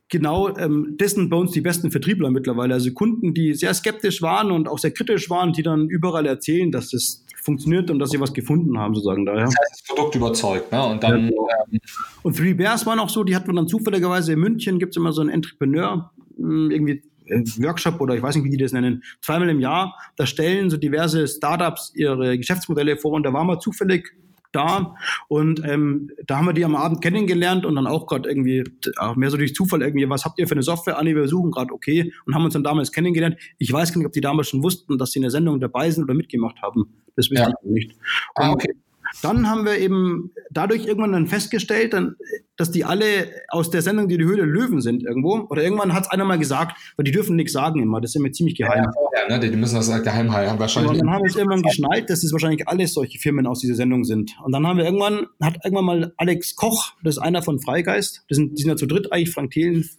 genau 0.09 0.55
ähm, 0.57 0.95
das 0.97 1.11
sind 1.11 1.29
bei 1.29 1.37
uns 1.37 1.51
die 1.51 1.61
besten 1.61 1.91
Vertriebler 1.91 2.31
mittlerweile. 2.31 2.73
Also 2.73 2.91
Kunden, 2.91 3.33
die 3.33 3.53
sehr 3.53 3.73
skeptisch 3.73 4.21
waren 4.21 4.51
und 4.51 4.67
auch 4.67 4.79
sehr 4.79 4.91
kritisch 4.91 5.29
waren, 5.29 5.53
die 5.53 5.63
dann 5.63 5.89
überall 5.89 6.25
erzählen, 6.25 6.71
dass 6.71 6.93
es 6.93 7.25
funktioniert 7.41 7.89
und 7.89 7.99
dass 7.99 8.11
sie 8.11 8.19
was 8.19 8.33
gefunden 8.33 8.77
haben, 8.77 8.93
sozusagen. 8.93 9.25
Daher. 9.25 9.45
Das 9.45 9.55
heißt, 9.55 9.71
das 9.71 9.83
Produkt 9.95 10.15
überzeugt, 10.15 10.71
ne? 10.71 10.83
Und 10.85 11.03
dann. 11.03 11.23
Ja. 11.23 11.29
Genau. 11.29 11.47
Ähm 11.71 11.79
und 12.23 12.37
Three 12.37 12.53
Bears 12.53 12.85
waren 12.85 12.99
auch 12.99 13.09
so, 13.09 13.23
die 13.23 13.35
hatten 13.35 13.47
wir 13.47 13.53
dann 13.53 13.67
zufälligerweise 13.67 14.33
in 14.33 14.39
München, 14.39 14.79
gibt 14.79 14.93
es 14.93 14.97
immer 14.97 15.11
so 15.11 15.21
einen 15.21 15.29
Entrepreneur, 15.29 16.11
hm, 16.37 16.71
irgendwie 16.71 17.03
äh, 17.25 17.43
Workshop 17.57 17.99
oder 17.99 18.15
ich 18.15 18.21
weiß 18.21 18.35
nicht, 18.35 18.45
wie 18.45 18.49
die 18.49 18.57
das 18.57 18.71
nennen, 18.71 19.03
zweimal 19.21 19.49
im 19.49 19.59
Jahr, 19.59 19.97
da 20.15 20.25
stellen 20.25 20.69
so 20.69 20.77
diverse 20.77 21.27
Startups 21.27 21.91
ihre 21.95 22.37
Geschäftsmodelle 22.37 22.97
vor 22.97 23.13
und 23.13 23.23
da 23.23 23.33
waren 23.33 23.47
wir 23.47 23.59
zufällig 23.59 24.13
da. 24.51 24.95
Und 25.27 25.61
ähm, 25.65 26.11
da 26.25 26.37
haben 26.37 26.45
wir 26.45 26.53
die 26.53 26.65
am 26.65 26.75
Abend 26.75 27.01
kennengelernt 27.01 27.65
und 27.65 27.75
dann 27.75 27.87
auch 27.87 28.07
gerade 28.07 28.29
irgendwie, 28.29 28.63
auch 28.97 29.15
mehr 29.15 29.29
so 29.29 29.37
durch 29.37 29.55
Zufall 29.55 29.81
irgendwie, 29.81 30.09
was 30.09 30.25
habt 30.25 30.39
ihr 30.39 30.47
für 30.47 30.53
eine 30.53 30.63
Software? 30.63 30.97
Anni, 30.97 31.15
wir 31.15 31.27
suchen 31.27 31.51
gerade, 31.51 31.73
okay. 31.73 32.13
Und 32.25 32.35
haben 32.35 32.45
uns 32.45 32.53
dann 32.53 32.63
damals 32.63 32.91
kennengelernt. 32.91 33.37
Ich 33.57 33.71
weiß 33.71 33.91
gar 33.91 33.99
nicht, 33.99 34.07
ob 34.07 34.13
die 34.13 34.21
damals 34.21 34.49
schon 34.49 34.63
wussten, 34.63 34.97
dass 34.97 35.11
sie 35.11 35.19
in 35.19 35.23
der 35.23 35.31
Sendung 35.31 35.59
dabei 35.59 35.89
sind 35.89 36.03
oder 36.03 36.13
mitgemacht 36.13 36.61
haben. 36.61 36.93
Das 37.15 37.29
wüsste 37.29 37.49
ja. 37.49 37.53
ich 37.63 37.69
nicht. 37.69 37.91
Und 38.35 38.43
ah, 38.43 38.51
okay. 38.51 38.73
Dann 39.21 39.49
haben 39.49 39.65
wir 39.65 39.77
eben 39.77 40.31
dadurch 40.51 40.85
irgendwann 40.85 41.11
dann 41.11 41.27
festgestellt, 41.27 41.93
dann, 41.93 42.15
dass 42.61 42.71
die 42.71 42.85
alle 42.85 43.31
aus 43.49 43.71
der 43.71 43.81
Sendung 43.81 44.07
Die, 44.07 44.17
die 44.17 44.23
Höhle 44.23 44.43
Löwen 44.43 44.81
sind 44.81 45.03
irgendwo. 45.03 45.47
Oder 45.49 45.63
irgendwann 45.63 45.93
hat 45.93 46.03
es 46.03 46.11
einer 46.11 46.23
mal 46.25 46.37
gesagt, 46.37 46.77
weil 46.95 47.03
die 47.03 47.11
dürfen 47.11 47.35
nichts 47.35 47.53
sagen 47.53 47.81
immer. 47.81 47.99
Das 47.99 48.11
ist 48.11 48.15
immer 48.15 48.31
ziemlich 48.31 48.55
geheim. 48.55 48.85
Ja, 49.15 49.37
ne? 49.37 49.49
Die 49.49 49.57
müssen 49.57 49.75
das 49.75 50.03
geheim 50.03 50.31
halten. 50.31 50.59
Wahrscheinlich. 50.59 50.91
Und 50.91 50.99
dann 50.99 51.09
haben 51.09 51.23
wir 51.23 51.29
es 51.29 51.35
irgendwann 51.35 51.63
geschnallt, 51.63 52.09
dass 52.09 52.23
es 52.23 52.31
wahrscheinlich 52.31 52.67
alles 52.67 52.93
solche 52.93 53.17
Firmen 53.17 53.47
aus 53.47 53.59
dieser 53.59 53.75
Sendung 53.75 54.03
sind. 54.03 54.35
Und 54.43 54.51
dann 54.51 54.65
haben 54.67 54.77
wir 54.77 54.85
irgendwann, 54.85 55.25
hat 55.41 55.57
irgendwann 55.63 55.85
mal 55.85 56.13
Alex 56.17 56.55
Koch, 56.55 56.93
das 57.03 57.17
ist 57.17 57.23
einer 57.23 57.41
von 57.41 57.59
Freigeist, 57.59 58.23
das 58.29 58.37
sind, 58.37 58.57
die 58.57 58.61
sind 58.61 58.69
ja 58.69 58.77
zu 58.77 58.85
dritt 58.85 59.11
eigentlich, 59.11 59.31
Frank 59.31 59.51
Thelen, 59.51 59.89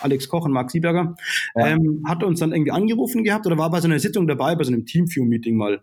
Alex 0.00 0.28
Koch 0.28 0.44
und 0.44 0.52
Marc 0.52 0.70
Sieberger, 0.70 1.16
ja. 1.56 1.66
ähm, 1.66 2.04
hat 2.06 2.22
uns 2.22 2.38
dann 2.38 2.52
irgendwie 2.52 2.70
angerufen 2.70 3.24
gehabt 3.24 3.46
oder 3.46 3.58
war 3.58 3.70
bei 3.70 3.80
so 3.80 3.88
einer 3.88 3.98
Sitzung 3.98 4.28
dabei, 4.28 4.54
bei 4.54 4.64
so 4.64 4.72
einem 4.72 4.86
Teamview-Meeting 4.86 5.56
mal. 5.56 5.80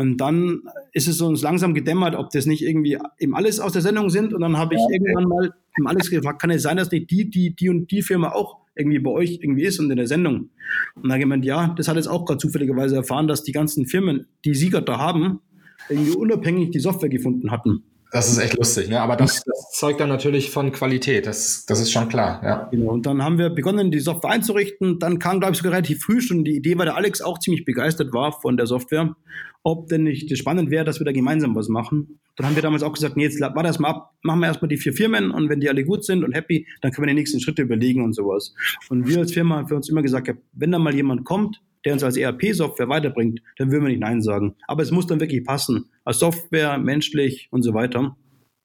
Und 0.00 0.16
dann 0.16 0.62
ist 0.92 1.08
es 1.08 1.20
uns 1.20 1.42
langsam 1.42 1.74
gedämmert, 1.74 2.14
ob 2.14 2.30
das 2.30 2.46
nicht 2.46 2.62
irgendwie 2.62 2.98
eben 3.18 3.34
alles 3.34 3.60
aus 3.60 3.72
der 3.72 3.82
Sendung 3.82 4.08
sind. 4.08 4.32
Und 4.32 4.40
dann 4.40 4.56
habe 4.56 4.74
ich 4.74 4.80
ja, 4.80 4.86
irgendwann 4.92 5.24
mal 5.24 5.50
im 5.76 5.86
alles 5.86 6.10
gefragt, 6.10 6.40
kann 6.40 6.50
es 6.50 6.62
sein, 6.62 6.76
dass 6.76 6.90
nicht 6.90 7.10
die, 7.10 7.30
die, 7.30 7.54
die 7.54 7.68
und 7.68 7.90
die 7.90 8.02
Firma 8.02 8.30
auch 8.30 8.58
irgendwie 8.74 8.98
bei 8.98 9.10
euch 9.10 9.38
irgendwie 9.42 9.64
ist 9.64 9.78
und 9.78 9.90
in 9.90 9.96
der 9.96 10.06
Sendung? 10.06 10.50
Und 10.94 11.12
ich 11.12 11.18
gemeint, 11.18 11.44
ja, 11.44 11.74
das 11.76 11.88
hat 11.88 11.96
jetzt 11.96 12.08
auch 12.08 12.24
gerade 12.24 12.38
zufälligerweise 12.38 12.96
erfahren, 12.96 13.28
dass 13.28 13.42
die 13.42 13.52
ganzen 13.52 13.86
Firmen, 13.86 14.26
die 14.44 14.54
Sieger 14.54 14.80
da 14.80 14.98
haben, 14.98 15.40
irgendwie 15.88 16.12
unabhängig 16.12 16.70
die 16.70 16.80
Software 16.80 17.08
gefunden 17.08 17.50
hatten. 17.50 17.84
Das 18.12 18.30
ist 18.30 18.38
echt 18.38 18.56
lustig, 18.56 18.88
ne? 18.88 19.00
aber 19.00 19.16
das, 19.16 19.42
das, 19.44 19.70
zeugt 19.72 20.00
dann 20.00 20.08
natürlich 20.08 20.50
von 20.50 20.72
Qualität, 20.72 21.26
das, 21.26 21.64
das 21.66 21.80
ist 21.80 21.92
schon 21.92 22.08
klar. 22.08 22.40
Ja. 22.42 22.68
Genau, 22.70 22.90
und 22.90 23.06
dann 23.06 23.22
haben 23.22 23.38
wir 23.38 23.50
begonnen, 23.50 23.92
die 23.92 24.00
Software 24.00 24.30
einzurichten. 24.30 24.98
Dann 24.98 25.18
kam, 25.20 25.38
glaube 25.38 25.52
ich, 25.52 25.58
sogar 25.58 25.74
relativ 25.74 26.02
früh 26.02 26.20
schon 26.20 26.44
die 26.44 26.56
Idee, 26.56 26.76
weil 26.76 26.86
der 26.86 26.96
Alex 26.96 27.22
auch 27.22 27.38
ziemlich 27.38 27.64
begeistert 27.64 28.12
war 28.12 28.32
von 28.32 28.56
der 28.56 28.66
Software, 28.66 29.14
ob 29.62 29.88
denn 29.88 30.04
nicht 30.04 30.30
das 30.30 30.38
spannend 30.38 30.70
wäre, 30.70 30.84
dass 30.84 30.98
wir 30.98 31.04
da 31.04 31.12
gemeinsam 31.12 31.54
was 31.54 31.68
machen. 31.68 32.18
Dann 32.36 32.46
haben 32.46 32.56
wir 32.56 32.62
damals 32.62 32.82
auch 32.82 32.92
gesagt, 32.92 33.16
nee, 33.16 33.24
jetzt 33.24 33.40
warte 33.40 33.82
mal 33.82 33.88
ab, 33.88 34.12
machen 34.22 34.40
wir 34.40 34.46
erstmal 34.46 34.68
die 34.68 34.76
vier 34.76 34.92
Firmen 34.92 35.30
und 35.30 35.48
wenn 35.48 35.60
die 35.60 35.68
alle 35.68 35.84
gut 35.84 36.04
sind 36.04 36.24
und 36.24 36.32
happy, 36.32 36.66
dann 36.80 36.90
können 36.90 37.06
wir 37.06 37.14
die 37.14 37.20
nächsten 37.20 37.40
Schritte 37.40 37.62
überlegen 37.62 38.02
und 38.02 38.14
sowas. 38.14 38.54
Und 38.88 39.06
wir 39.06 39.18
als 39.18 39.32
Firma 39.32 39.56
haben 39.56 39.68
für 39.68 39.76
uns 39.76 39.88
immer 39.88 40.02
gesagt, 40.02 40.30
wenn 40.52 40.72
da 40.72 40.78
mal 40.78 40.94
jemand 40.94 41.24
kommt, 41.24 41.60
der 41.84 41.94
uns 41.94 42.02
als 42.02 42.16
ERP-Software 42.16 42.88
weiterbringt, 42.88 43.40
dann 43.56 43.70
würden 43.70 43.84
wir 43.84 43.90
nicht 43.90 44.00
Nein 44.00 44.20
sagen. 44.20 44.56
Aber 44.66 44.82
es 44.82 44.90
muss 44.90 45.06
dann 45.06 45.20
wirklich 45.20 45.44
passen. 45.44 45.90
Als 46.04 46.18
Software, 46.18 46.78
menschlich 46.78 47.48
und 47.50 47.62
so 47.62 47.74
weiter. 47.74 48.16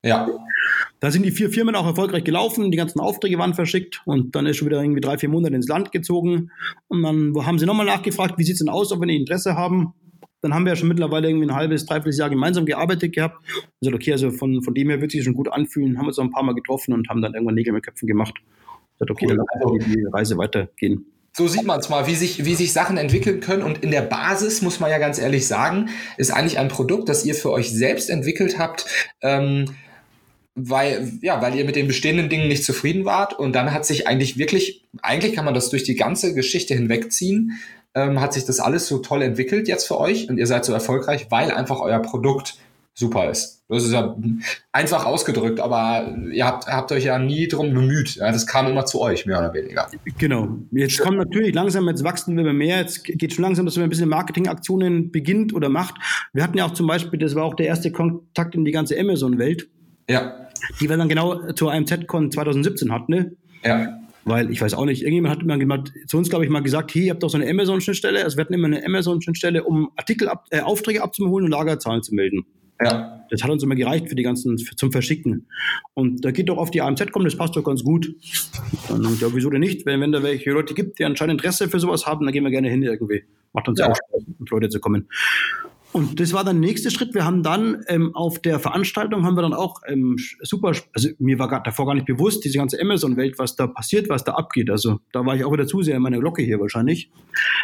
Ja. 0.04 0.30
Da 1.00 1.12
sind 1.12 1.26
die 1.26 1.32
vier 1.32 1.50
Firmen 1.50 1.76
auch 1.76 1.86
erfolgreich 1.86 2.24
gelaufen, 2.24 2.72
die 2.72 2.78
ganzen 2.78 3.00
Aufträge 3.00 3.38
waren 3.38 3.54
verschickt 3.54 4.02
und 4.06 4.36
dann 4.36 4.46
ist 4.46 4.58
schon 4.58 4.68
wieder 4.68 4.82
irgendwie 4.82 5.02
drei, 5.02 5.18
vier 5.18 5.30
Monate 5.30 5.56
ins 5.56 5.68
Land 5.68 5.92
gezogen. 5.92 6.52
Und 6.88 7.04
dann 7.04 7.34
haben 7.46 7.60
sie 7.60 7.66
nochmal 7.66 7.86
nachgefragt, 7.86 8.38
wie 8.38 8.44
sieht 8.44 8.54
es 8.54 8.60
denn 8.60 8.70
aus, 8.70 8.92
ob 8.92 9.00
wir 9.00 9.08
nicht 9.08 9.22
Interesse 9.22 9.56
haben. 9.56 9.94
Dann 10.42 10.54
haben 10.54 10.66
wir 10.66 10.74
ja 10.74 10.76
schon 10.76 10.90
mittlerweile 10.90 11.28
irgendwie 11.28 11.48
ein 11.48 11.56
halbes, 11.56 11.88
dreiviertel 11.88 12.20
Jahr 12.20 12.30
gemeinsam 12.30 12.66
gearbeitet 12.66 13.14
gehabt. 13.14 13.44
Also 13.84 13.96
okay, 13.96 14.12
also 14.12 14.30
von, 14.30 14.62
von 14.62 14.76
dem 14.76 14.90
her 14.90 15.02
wird 15.02 15.12
sich 15.12 15.24
schon 15.24 15.34
gut 15.34 15.52
anfühlen, 15.52 15.98
haben 15.98 16.06
uns 16.06 16.20
auch 16.20 16.24
ein 16.24 16.32
paar 16.32 16.44
Mal 16.44 16.54
getroffen 16.54 16.94
und 16.94 17.10
haben 17.10 17.22
dann 17.22 17.34
irgendwann 17.34 17.56
Nägel 17.56 17.74
mit 17.74 17.84
Köpfen 17.84 18.08
gemacht. 18.08 18.36
Gesagt, 18.94 19.12
okay, 19.12 19.26
cool. 19.28 19.38
dann 19.38 19.46
lassen 19.60 19.90
wir 19.90 19.96
die 19.96 20.06
Reise 20.06 20.38
weitergehen 20.38 21.06
so 21.38 21.50
sieht 21.50 21.66
man 21.66 21.82
es 21.82 21.90
mal, 21.90 22.08
wie 22.08 22.16
sich, 22.16 22.46
wie 22.46 22.56
sich 22.56 22.72
Sachen 22.72 22.96
entwickeln 22.96 23.42
können. 23.42 23.62
Und 23.62 23.84
in 23.84 23.92
der 23.92 24.04
Basis, 24.04 24.62
muss 24.62 24.80
man 24.80 24.90
ja 24.90 25.00
ganz 25.00 25.20
ehrlich 25.20 25.48
sagen, 25.48 25.90
ist 26.16 26.32
eigentlich 26.32 26.60
ein 26.60 26.70
Produkt, 26.70 27.10
das 27.10 27.26
ihr 27.26 27.36
für 27.36 27.52
euch 27.52 27.72
selbst 27.72 28.10
entwickelt 28.10 28.58
habt, 28.58 28.86
ähm, 29.22 29.76
weil, 30.56 31.12
ja, 31.22 31.42
weil 31.42 31.56
ihr 31.56 31.66
mit 31.66 31.76
den 31.76 31.88
bestehenden 31.88 32.30
Dingen 32.30 32.48
nicht 32.48 32.64
zufrieden 32.64 33.04
wart. 33.04 33.38
Und 33.38 33.54
dann 33.54 33.74
hat 33.74 33.86
sich 33.86 34.08
eigentlich 34.08 34.38
wirklich, 34.38 34.86
eigentlich 35.02 35.34
kann 35.34 35.44
man 35.44 35.54
das 35.54 35.70
durch 35.70 35.84
die 35.84 35.96
ganze 35.96 36.34
Geschichte 36.34 36.74
hinwegziehen, 36.74 37.60
ähm, 37.96 38.22
hat 38.22 38.32
sich 38.32 38.46
das 38.46 38.62
alles 38.62 38.88
so 38.88 39.00
toll 39.00 39.22
entwickelt 39.22 39.68
jetzt 39.68 39.88
für 39.88 40.00
euch 40.00 40.30
und 40.30 40.38
ihr 40.38 40.48
seid 40.48 40.64
so 40.64 40.72
erfolgreich, 40.72 41.28
weil 41.32 41.52
einfach 41.52 41.82
euer 41.82 42.00
Produkt 42.00 42.58
super 42.94 43.30
ist. 43.30 43.55
Das 43.68 43.84
ist 43.84 43.94
ja 43.94 44.16
einfach 44.72 45.06
ausgedrückt, 45.06 45.60
aber 45.60 46.16
ihr 46.32 46.46
habt, 46.46 46.68
habt 46.68 46.92
euch 46.92 47.06
ja 47.06 47.18
nie 47.18 47.48
drum 47.48 47.74
bemüht. 47.74 48.16
Ja, 48.16 48.32
das 48.32 48.46
kam 48.46 48.68
immer 48.68 48.86
zu 48.86 49.02
euch, 49.02 49.26
mehr 49.26 49.40
oder 49.40 49.54
weniger. 49.56 49.88
Genau. 50.20 50.50
Jetzt 50.72 51.00
kommt 51.00 51.18
natürlich 51.18 51.56
langsam, 51.56 51.88
jetzt 51.88 52.04
wachsen 52.04 52.38
wir 52.38 52.54
mehr. 52.54 52.78
Jetzt 52.78 53.06
geht 53.06 53.34
schon 53.34 53.44
langsam, 53.44 53.66
dass 53.66 53.76
wir 53.76 53.84
ein 53.84 53.90
bisschen 53.90 54.10
Marketingaktionen 54.10 55.12
beginnt 55.12 55.52
oder 55.56 55.70
macht. 55.70 55.96
Wir 56.32 56.44
hatten 56.44 56.58
ja 56.60 56.66
auch 56.66 56.74
zum 56.74 56.86
Beispiel, 56.86 57.18
das 57.18 57.34
war 57.34 57.44
auch 57.44 57.56
der 57.56 57.66
erste 57.66 57.92
Kontakt 57.92 58.54
in 58.54 58.66
die 58.66 58.72
ganze 58.72 59.00
Amazon-Welt. 59.00 59.68
Ja. 60.08 60.48
Die 60.80 60.88
wir 60.88 60.98
dann 60.98 61.10
genau 61.10 61.52
zur 61.54 61.74
AMZ-Con 61.74 62.32
2017 62.32 62.92
hatten, 62.92 63.12
ne? 63.12 63.32
Ja. 63.64 64.00
Weil 64.26 64.52
ich 64.52 64.62
weiß 64.62 64.76
auch 64.76 64.86
nicht, 64.86 65.02
irgendjemand 65.02 65.36
hat 65.36 65.42
immer 65.42 65.58
gemacht, 65.58 65.92
zu 66.06 66.18
uns, 66.18 66.30
glaube 66.30 66.46
ich, 66.46 66.52
mal 66.52 66.62
gesagt, 66.62 66.92
hier, 66.92 67.04
ihr 67.04 67.12
habt 67.12 67.24
doch 67.24 67.30
so 67.30 67.38
eine 67.38 67.50
Amazon-Schnittstelle. 67.50 68.24
Also 68.24 68.38
wir 68.38 68.44
hatten 68.44 68.54
immer 68.54 68.68
eine 68.68 68.86
Amazon-Schnittstelle, 68.86 69.64
um 69.64 69.90
Artikel, 69.96 70.30
ab, 70.30 70.46
äh, 70.52 70.62
Aufträge 70.62 71.02
abzuholen 71.02 71.46
und 71.46 71.52
Lagerzahlen 71.52 72.04
zu 72.04 72.14
melden. 72.14 72.46
Ja. 72.82 73.26
Das 73.30 73.44
hat 73.44 73.50
uns 73.50 73.64
immer 73.64 73.76
gereicht 73.76 74.10
für 74.10 74.16
die 74.16 74.24
ganzen, 74.24 74.60
für, 74.60 74.76
zum 74.76 74.92
Verschicken. 74.92 75.48
Und 75.94 76.24
da 76.24 76.32
geht 76.32 76.50
doch 76.50 76.58
auf 76.58 76.72
die 76.72 76.82
AMZ 76.82 77.12
kommen, 77.12 77.26
das 77.26 77.36
passt 77.36 77.56
doch 77.56 77.64
ganz 77.64 77.84
gut. 77.84 78.14
Und 78.90 79.22
ja, 79.22 79.34
wieso 79.34 79.50
denn 79.50 79.62
nicht? 79.62 79.86
Wenn, 79.86 80.02
wenn 80.02 80.12
da 80.12 80.22
welche 80.22 80.52
Leute 80.52 80.74
gibt, 80.74 81.00
die 81.00 81.06
anscheinend 81.06 81.42
Interesse 81.42 81.70
für 81.70 81.80
sowas 81.80 82.06
haben, 82.06 82.26
dann 82.26 82.34
gehen 82.34 82.44
wir 82.44 82.52
gerne 82.52 82.70
hin 82.70 82.84
irgendwie. 82.84 83.24
Macht 83.54 83.68
uns 83.68 83.80
ja 83.80 83.90
auch 83.90 83.96
Spaß, 83.96 84.24
mit 84.40 84.50
Leute 84.50 84.70
zu 84.70 84.80
kommen. 84.80 85.08
Und 85.96 86.20
das 86.20 86.34
war 86.34 86.44
dann 86.44 86.60
der 86.62 86.68
nächste 86.70 86.92
Schritt. 86.92 87.14
Wir 87.14 87.24
haben 87.24 87.42
dann 87.42 87.86
ähm, 87.88 88.14
auf 88.16 88.40
der 88.40 88.60
Veranstaltung 88.60 89.26
haben 89.26 89.38
wir 89.38 89.44
dann 89.44 89.54
auch 89.54 89.80
ähm, 89.88 90.18
super, 90.42 90.74
also 90.92 91.10
mir 91.20 91.40
war 91.40 91.64
davor 91.64 91.86
gar 91.86 91.94
nicht 91.94 92.06
bewusst, 92.06 92.44
diese 92.44 92.58
ganze 92.58 92.82
Amazon-Welt, 92.82 93.40
was 93.40 93.56
da 93.56 93.68
passiert, 93.68 94.10
was 94.10 94.26
da 94.26 94.34
abgeht. 94.34 94.70
Also 94.70 95.00
da 95.14 95.26
war 95.26 95.38
ich 95.38 95.46
auch 95.46 95.54
wieder 95.54 95.66
zu 95.68 95.84
sehr 95.84 95.96
in 95.96 96.02
meiner 96.02 96.20
Glocke 96.20 96.42
hier 96.42 96.60
wahrscheinlich. 96.60 97.10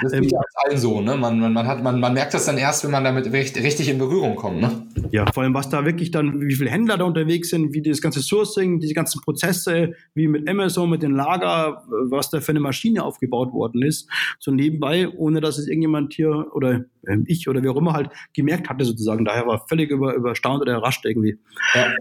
Das 0.01 0.13
ist 0.13 0.17
ähm, 0.17 0.29
ja 0.29 0.39
allen 0.63 0.77
so, 0.77 1.01
ne? 1.01 1.17
Man, 1.17 1.41
man, 1.41 1.51
man, 1.51 1.67
hat, 1.67 1.83
man, 1.83 2.00
man 2.00 2.13
merkt 2.13 2.33
das 2.33 2.45
dann 2.45 2.57
erst, 2.57 2.85
wenn 2.85 2.91
man 2.91 3.03
damit 3.03 3.33
richtig, 3.33 3.65
richtig 3.65 3.89
in 3.89 3.97
Berührung 3.97 4.38
kommt, 4.38 4.61
ne? 4.61 4.88
Ja, 5.11 5.29
vor 5.33 5.43
allem, 5.43 5.53
was 5.53 5.67
da 5.67 5.83
wirklich 5.83 6.11
dann, 6.11 6.39
wie 6.39 6.55
viele 6.55 6.69
Händler 6.69 6.97
da 6.97 7.03
unterwegs 7.03 7.50
sind, 7.50 7.73
wie 7.73 7.81
das 7.81 8.01
ganze 8.01 8.21
Sourcing, 8.21 8.79
diese 8.79 8.93
ganzen 8.93 9.19
Prozesse, 9.19 9.91
wie 10.13 10.29
mit 10.29 10.50
Amazon, 10.50 10.89
mit 10.89 11.03
den 11.03 11.11
Lager, 11.11 11.83
was 12.09 12.29
da 12.29 12.39
für 12.39 12.53
eine 12.53 12.61
Maschine 12.61 13.03
aufgebaut 13.03 13.51
worden 13.51 13.81
ist. 13.81 14.09
So 14.39 14.51
nebenbei, 14.51 15.09
ohne 15.09 15.41
dass 15.41 15.57
es 15.57 15.67
irgendjemand 15.67 16.13
hier 16.13 16.47
oder 16.53 16.85
äh, 17.07 17.17
ich 17.25 17.50
oder 17.50 17.61
wer 17.61 17.71
auch 17.71 17.77
immer 17.77 17.91
halt 17.91 18.09
gemerkt 18.33 18.69
hatte 18.69 18.85
sozusagen. 18.85 19.25
Daher 19.25 19.47
war 19.47 19.65
völlig 19.67 19.89
über, 19.89 20.15
überstaunt 20.15 20.61
oder 20.61 20.77
überrascht 20.77 21.05
irgendwie. 21.05 21.37
Ja. 21.73 21.93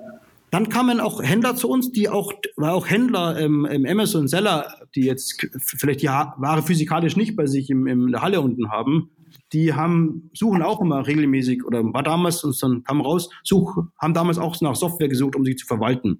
Dann 0.50 0.68
kamen 0.68 0.98
auch 1.00 1.22
Händler 1.22 1.54
zu 1.54 1.68
uns, 1.68 1.92
die 1.92 2.08
auch, 2.08 2.32
war 2.56 2.74
auch 2.74 2.88
Händler 2.88 3.38
ähm, 3.38 3.64
im 3.66 3.86
Amazon 3.86 4.26
Seller, 4.26 4.74
die 4.96 5.02
jetzt 5.02 5.46
vielleicht 5.54 6.02
die 6.02 6.08
Ware 6.08 6.62
physikalisch 6.62 7.16
nicht 7.16 7.36
bei 7.36 7.46
sich 7.46 7.70
im, 7.70 7.86
in 7.86 8.08
der 8.08 8.22
Halle 8.22 8.40
unten 8.40 8.70
haben, 8.70 9.10
die 9.52 9.74
haben, 9.74 10.30
suchen 10.34 10.62
auch 10.62 10.80
immer 10.80 11.06
regelmäßig 11.06 11.64
oder 11.64 11.82
war 11.84 12.02
damals 12.02 12.42
und 12.42 12.60
dann 12.62 12.82
kam 12.82 13.00
raus, 13.00 13.30
such, 13.44 13.78
haben 13.98 14.14
damals 14.14 14.38
auch 14.38 14.60
nach 14.60 14.74
Software 14.74 15.08
gesucht, 15.08 15.36
um 15.36 15.44
sie 15.44 15.54
zu 15.54 15.66
verwalten. 15.66 16.18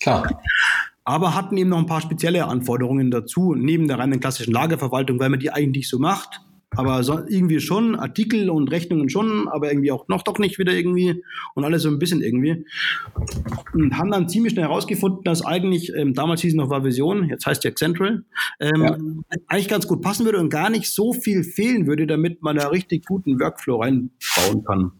Klar. 0.00 0.40
Aber 1.04 1.34
hatten 1.34 1.56
eben 1.56 1.70
noch 1.70 1.78
ein 1.78 1.86
paar 1.86 2.00
spezielle 2.00 2.46
Anforderungen 2.46 3.10
dazu, 3.10 3.54
neben 3.54 3.88
der 3.88 3.98
reinen 3.98 4.20
klassischen 4.20 4.52
Lagerverwaltung, 4.52 5.20
weil 5.20 5.28
man 5.28 5.38
die 5.38 5.50
eigentlich 5.50 5.88
so 5.88 5.98
macht 5.98 6.40
aber 6.76 7.02
so, 7.02 7.20
irgendwie 7.26 7.60
schon, 7.60 7.96
Artikel 7.96 8.50
und 8.50 8.70
Rechnungen 8.70 9.08
schon, 9.08 9.48
aber 9.48 9.70
irgendwie 9.70 9.92
auch 9.92 10.08
noch 10.08 10.22
doch 10.22 10.38
nicht 10.38 10.58
wieder 10.58 10.72
irgendwie 10.72 11.22
und 11.54 11.64
alles 11.64 11.82
so 11.82 11.88
ein 11.88 11.98
bisschen 11.98 12.22
irgendwie. 12.22 12.66
Und 13.72 13.96
haben 13.98 14.10
dann 14.10 14.28
ziemlich 14.28 14.52
schnell 14.52 14.66
herausgefunden, 14.66 15.24
dass 15.24 15.44
eigentlich, 15.44 15.92
ähm, 15.94 16.14
damals 16.14 16.42
hieß 16.42 16.52
es 16.52 16.56
noch 16.56 16.70
war 16.70 16.84
Vision, 16.84 17.28
jetzt 17.28 17.46
heißt 17.46 17.64
ja 17.64 17.74
Central, 17.74 18.24
ähm, 18.60 18.82
ja. 18.82 18.96
eigentlich 19.48 19.68
ganz 19.68 19.86
gut 19.86 20.02
passen 20.02 20.24
würde 20.24 20.38
und 20.38 20.50
gar 20.50 20.70
nicht 20.70 20.90
so 20.90 21.12
viel 21.12 21.44
fehlen 21.44 21.86
würde, 21.86 22.06
damit 22.06 22.42
man 22.42 22.56
da 22.56 22.68
richtig 22.68 23.06
guten 23.06 23.40
Workflow 23.40 23.80
reinbauen 23.80 24.64
kann. 24.66 24.92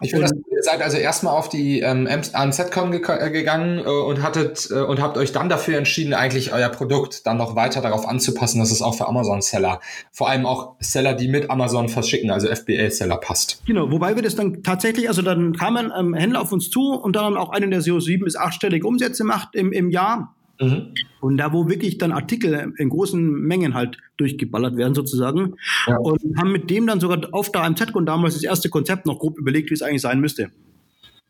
Ich 0.00 0.10
finde, 0.10 0.30
ihr 0.50 0.62
seid 0.62 0.82
also 0.82 0.96
erstmal 0.96 1.36
auf 1.36 1.48
die 1.48 1.80
ähm, 1.80 2.06
ANZCon 2.06 2.92
ge 2.92 3.02
äh, 3.06 3.30
gegangen 3.30 3.78
äh, 3.78 3.88
und 3.88 4.22
hattet 4.22 4.68
äh, 4.70 4.80
und 4.80 5.00
habt 5.00 5.16
euch 5.16 5.32
dann 5.32 5.48
dafür 5.48 5.78
entschieden, 5.78 6.14
eigentlich 6.14 6.52
euer 6.52 6.68
Produkt 6.68 7.26
dann 7.26 7.36
noch 7.36 7.56
weiter 7.56 7.80
darauf 7.80 8.06
anzupassen, 8.06 8.60
dass 8.60 8.70
es 8.70 8.82
auch 8.82 8.94
für 8.94 9.08
Amazon-Seller, 9.08 9.80
vor 10.12 10.28
allem 10.28 10.46
auch 10.46 10.76
Seller, 10.80 11.14
die 11.14 11.28
mit 11.28 11.50
Amazon 11.50 11.88
verschicken, 11.88 12.30
also 12.30 12.48
FBA-Seller 12.48 13.16
passt. 13.16 13.62
Genau, 13.66 13.90
wobei 13.90 14.14
wir 14.14 14.22
das 14.22 14.36
dann 14.36 14.62
tatsächlich, 14.62 15.08
also 15.08 15.22
dann 15.22 15.54
kamen 15.54 15.92
ähm, 15.98 16.14
Händler 16.14 16.42
auf 16.42 16.52
uns 16.52 16.70
zu 16.70 16.92
und 16.92 17.16
dann 17.16 17.36
auch 17.36 17.50
einen, 17.50 17.70
der 17.70 17.80
so 17.80 17.98
sieben 18.00 18.24
bis 18.24 18.36
achtstellige 18.36 18.86
Umsätze 18.86 19.24
macht 19.24 19.54
im, 19.54 19.72
im 19.72 19.90
Jahr 19.90 20.34
Mhm. 20.60 20.94
Und 21.20 21.36
da, 21.36 21.52
wo 21.52 21.68
wirklich 21.68 21.98
dann 21.98 22.12
Artikel 22.12 22.72
in 22.76 22.88
großen 22.88 23.22
Mengen 23.22 23.74
halt 23.74 23.98
durchgeballert 24.16 24.76
werden 24.76 24.94
sozusagen. 24.94 25.54
Ja. 25.86 25.98
Und 25.98 26.20
haben 26.36 26.52
mit 26.52 26.70
dem 26.70 26.86
dann 26.86 27.00
sogar 27.00 27.20
auf 27.32 27.52
der 27.52 27.64
AMZ 27.64 27.94
und 27.94 28.06
damals 28.06 28.34
das 28.34 28.42
erste 28.42 28.68
Konzept 28.68 29.06
noch 29.06 29.18
grob 29.18 29.38
überlegt, 29.38 29.70
wie 29.70 29.74
es 29.74 29.82
eigentlich 29.82 30.02
sein 30.02 30.20
müsste. 30.20 30.50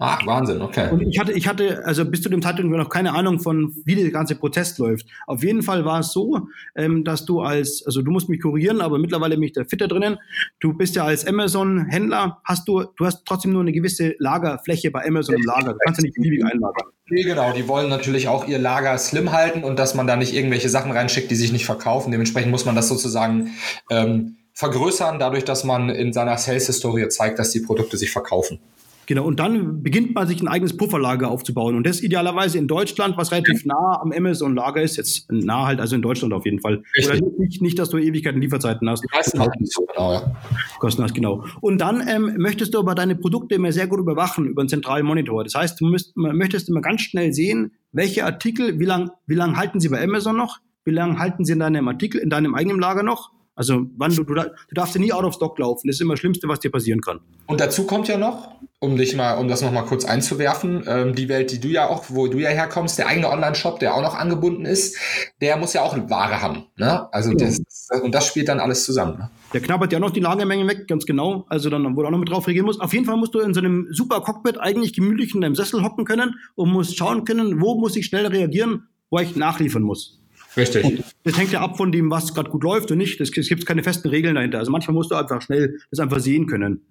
Ach, 0.00 0.24
Wahnsinn, 0.26 0.62
okay. 0.62 0.90
Und 0.92 1.00
ich 1.00 1.18
hatte, 1.18 1.32
ich 1.32 1.48
hatte, 1.48 1.84
also 1.84 2.04
bis 2.04 2.22
zu 2.22 2.28
dem 2.28 2.40
Zeitpunkt 2.40 2.70
noch 2.70 2.88
keine 2.88 3.14
Ahnung 3.14 3.40
von, 3.40 3.74
wie 3.84 3.96
der 3.96 4.08
ganze 4.12 4.36
Prozess 4.36 4.78
läuft. 4.78 5.06
Auf 5.26 5.42
jeden 5.42 5.62
Fall 5.62 5.84
war 5.84 5.98
es 5.98 6.12
so, 6.12 6.46
ähm, 6.76 7.02
dass 7.02 7.24
du 7.24 7.40
als, 7.40 7.84
also 7.84 8.00
du 8.00 8.12
musst 8.12 8.28
mich 8.28 8.40
kurieren, 8.40 8.80
aber 8.80 8.98
mittlerweile 8.98 9.34
bin 9.34 9.42
ich 9.42 9.54
da 9.54 9.64
fitter 9.64 9.88
drinnen. 9.88 10.18
Du 10.60 10.72
bist 10.72 10.94
ja 10.94 11.04
als 11.04 11.26
Amazon-Händler, 11.26 12.38
hast 12.44 12.68
du, 12.68 12.84
du 12.96 13.06
hast 13.06 13.24
trotzdem 13.26 13.52
nur 13.52 13.62
eine 13.62 13.72
gewisse 13.72 14.14
Lagerfläche 14.20 14.92
bei 14.92 15.04
Amazon 15.04 15.34
im 15.34 15.42
Lager. 15.42 15.72
Du 15.72 15.78
kannst 15.84 16.00
ja 16.00 16.04
nicht 16.04 16.14
beliebig 16.14 16.44
einlagern. 16.44 16.86
Nee, 17.10 17.24
genau. 17.24 17.52
Die 17.52 17.66
wollen 17.66 17.88
natürlich 17.88 18.28
auch 18.28 18.46
ihr 18.46 18.60
Lager 18.60 18.96
slim 18.98 19.32
halten 19.32 19.64
und 19.64 19.80
dass 19.80 19.96
man 19.96 20.06
da 20.06 20.14
nicht 20.14 20.32
irgendwelche 20.32 20.68
Sachen 20.68 20.92
reinschickt, 20.92 21.28
die 21.28 21.36
sich 21.36 21.50
nicht 21.50 21.66
verkaufen. 21.66 22.12
Dementsprechend 22.12 22.52
muss 22.52 22.64
man 22.64 22.76
das 22.76 22.86
sozusagen 22.86 23.50
ähm, 23.90 24.36
vergrößern, 24.54 25.18
dadurch, 25.18 25.44
dass 25.44 25.64
man 25.64 25.88
in 25.90 26.12
seiner 26.12 26.38
Sales-Historie 26.38 27.08
zeigt, 27.08 27.40
dass 27.40 27.50
die 27.50 27.60
Produkte 27.60 27.96
sich 27.96 28.12
verkaufen. 28.12 28.60
Genau, 29.08 29.24
und 29.24 29.40
dann 29.40 29.82
beginnt 29.82 30.14
man 30.14 30.28
sich 30.28 30.42
ein 30.42 30.48
eigenes 30.48 30.76
Pufferlager 30.76 31.30
aufzubauen. 31.30 31.76
Und 31.76 31.86
das 31.86 32.02
idealerweise 32.02 32.58
in 32.58 32.68
Deutschland, 32.68 33.16
was 33.16 33.32
relativ 33.32 33.64
nah 33.64 33.98
am 34.02 34.12
Amazon-Lager 34.12 34.82
ist. 34.82 34.98
Jetzt 34.98 35.32
nah 35.32 35.64
halt, 35.64 35.80
also 35.80 35.96
in 35.96 36.02
Deutschland 36.02 36.34
auf 36.34 36.44
jeden 36.44 36.60
Fall. 36.60 36.82
Richtig. 36.94 37.22
Oder 37.22 37.38
nicht, 37.38 37.62
nicht, 37.62 37.78
dass 37.78 37.88
du 37.88 37.96
Ewigkeiten 37.96 38.38
Lieferzeiten 38.38 38.86
hast. 38.86 39.02
Meisten 39.10 39.40
halt 39.40 39.58
nicht 39.58 39.72
so 39.72 39.86
genau, 39.86 40.12
ja. 40.12 40.36
Kosten 40.78 41.02
hast, 41.02 41.14
genau. 41.14 41.42
Und 41.62 41.80
dann 41.80 42.06
ähm, 42.06 42.34
möchtest 42.36 42.74
du 42.74 42.80
aber 42.80 42.94
deine 42.94 43.16
Produkte 43.16 43.54
immer 43.54 43.72
sehr 43.72 43.86
gut 43.86 43.98
überwachen 43.98 44.46
über 44.46 44.60
einen 44.60 44.68
zentralen 44.68 45.06
Monitor. 45.06 45.42
Das 45.42 45.54
heißt, 45.54 45.80
du 45.80 45.86
müsst, 45.86 46.14
möchtest 46.14 46.68
immer 46.68 46.82
ganz 46.82 47.00
schnell 47.00 47.32
sehen, 47.32 47.72
welche 47.92 48.26
Artikel, 48.26 48.78
wie 48.78 48.84
lange 48.84 49.12
wie 49.26 49.36
lang 49.36 49.56
halten 49.56 49.80
sie 49.80 49.88
bei 49.88 50.04
Amazon 50.04 50.36
noch? 50.36 50.58
Wie 50.84 50.90
lange 50.90 51.18
halten 51.18 51.46
sie 51.46 51.54
in 51.54 51.60
deinem 51.60 51.88
Artikel, 51.88 52.20
in 52.20 52.28
deinem 52.28 52.54
eigenen 52.54 52.78
Lager 52.78 53.02
noch? 53.02 53.30
Also 53.58 53.86
wann 53.96 54.14
du, 54.14 54.22
du, 54.22 54.34
du 54.34 54.44
darfst 54.70 54.94
ja 54.94 55.00
nie 55.00 55.12
out 55.12 55.24
of 55.24 55.34
stock 55.34 55.58
laufen. 55.58 55.88
Das 55.88 55.96
ist 55.96 56.00
immer 56.00 56.14
das 56.14 56.20
Schlimmste, 56.20 56.46
was 56.46 56.60
dir 56.60 56.70
passieren 56.70 57.00
kann. 57.00 57.18
Und 57.48 57.60
dazu 57.60 57.88
kommt 57.88 58.06
ja 58.06 58.16
noch, 58.16 58.52
um 58.78 58.96
dich 58.96 59.16
mal, 59.16 59.34
um 59.34 59.48
das 59.48 59.62
nochmal 59.62 59.84
kurz 59.84 60.04
einzuwerfen, 60.04 60.84
ähm, 60.86 61.14
die 61.16 61.28
Welt, 61.28 61.50
die 61.50 61.58
du 61.58 61.66
ja 61.66 61.88
auch, 61.88 62.04
wo 62.08 62.28
du 62.28 62.38
ja 62.38 62.50
herkommst, 62.50 63.00
der 63.00 63.08
eigene 63.08 63.28
Online-Shop, 63.28 63.80
der 63.80 63.94
auch 63.94 64.02
noch 64.02 64.14
angebunden 64.14 64.64
ist, 64.64 64.96
der 65.40 65.56
muss 65.56 65.72
ja 65.72 65.82
auch 65.82 65.92
eine 65.92 66.08
Ware 66.08 66.40
haben. 66.40 66.66
Ne? 66.76 67.12
Also 67.12 67.32
ja. 67.32 67.36
das, 67.36 67.60
und 68.00 68.14
das 68.14 68.28
spielt 68.28 68.46
dann 68.46 68.60
alles 68.60 68.84
zusammen. 68.84 69.18
Ne? 69.18 69.30
Der 69.52 69.60
knabbert 69.60 69.92
ja 69.92 69.98
noch 69.98 70.10
die 70.10 70.20
Lagermengen 70.20 70.68
weg, 70.68 70.86
ganz 70.86 71.04
genau. 71.04 71.44
Also 71.48 71.68
dann, 71.68 71.96
wo 71.96 72.02
du 72.02 72.06
auch 72.06 72.12
noch 72.12 72.18
mit 72.18 72.30
drauf 72.30 72.46
reagieren 72.46 72.66
musst. 72.66 72.80
Auf 72.80 72.92
jeden 72.92 73.06
Fall 73.06 73.16
musst 73.16 73.34
du 73.34 73.40
in 73.40 73.54
so 73.54 73.60
einem 73.60 73.88
super 73.90 74.20
Cockpit 74.20 74.60
eigentlich 74.60 74.92
gemütlich 74.92 75.34
in 75.34 75.40
deinem 75.40 75.56
Sessel 75.56 75.82
hocken 75.82 76.04
können 76.04 76.36
und 76.54 76.70
musst 76.70 76.96
schauen 76.96 77.24
können, 77.24 77.60
wo 77.60 77.74
muss 77.74 77.96
ich 77.96 78.06
schnell 78.06 78.26
reagieren, 78.28 78.86
wo 79.10 79.18
ich 79.18 79.34
nachliefern 79.34 79.82
muss. 79.82 80.17
Richtig. 80.58 80.84
Und 80.84 81.04
das 81.24 81.38
hängt 81.38 81.52
ja 81.52 81.60
ab 81.60 81.76
von 81.76 81.92
dem, 81.92 82.10
was 82.10 82.34
gerade 82.34 82.50
gut 82.50 82.64
läuft 82.64 82.90
und 82.90 82.98
nicht. 82.98 83.20
Es 83.20 83.30
gibt 83.32 83.64
keine 83.64 83.82
festen 83.82 84.08
Regeln 84.08 84.34
dahinter. 84.34 84.58
Also 84.58 84.70
manchmal 84.70 84.94
musst 84.94 85.10
du 85.10 85.14
einfach 85.14 85.40
schnell 85.40 85.78
das 85.90 86.00
einfach 86.00 86.20
sehen 86.20 86.46
können. 86.46 86.82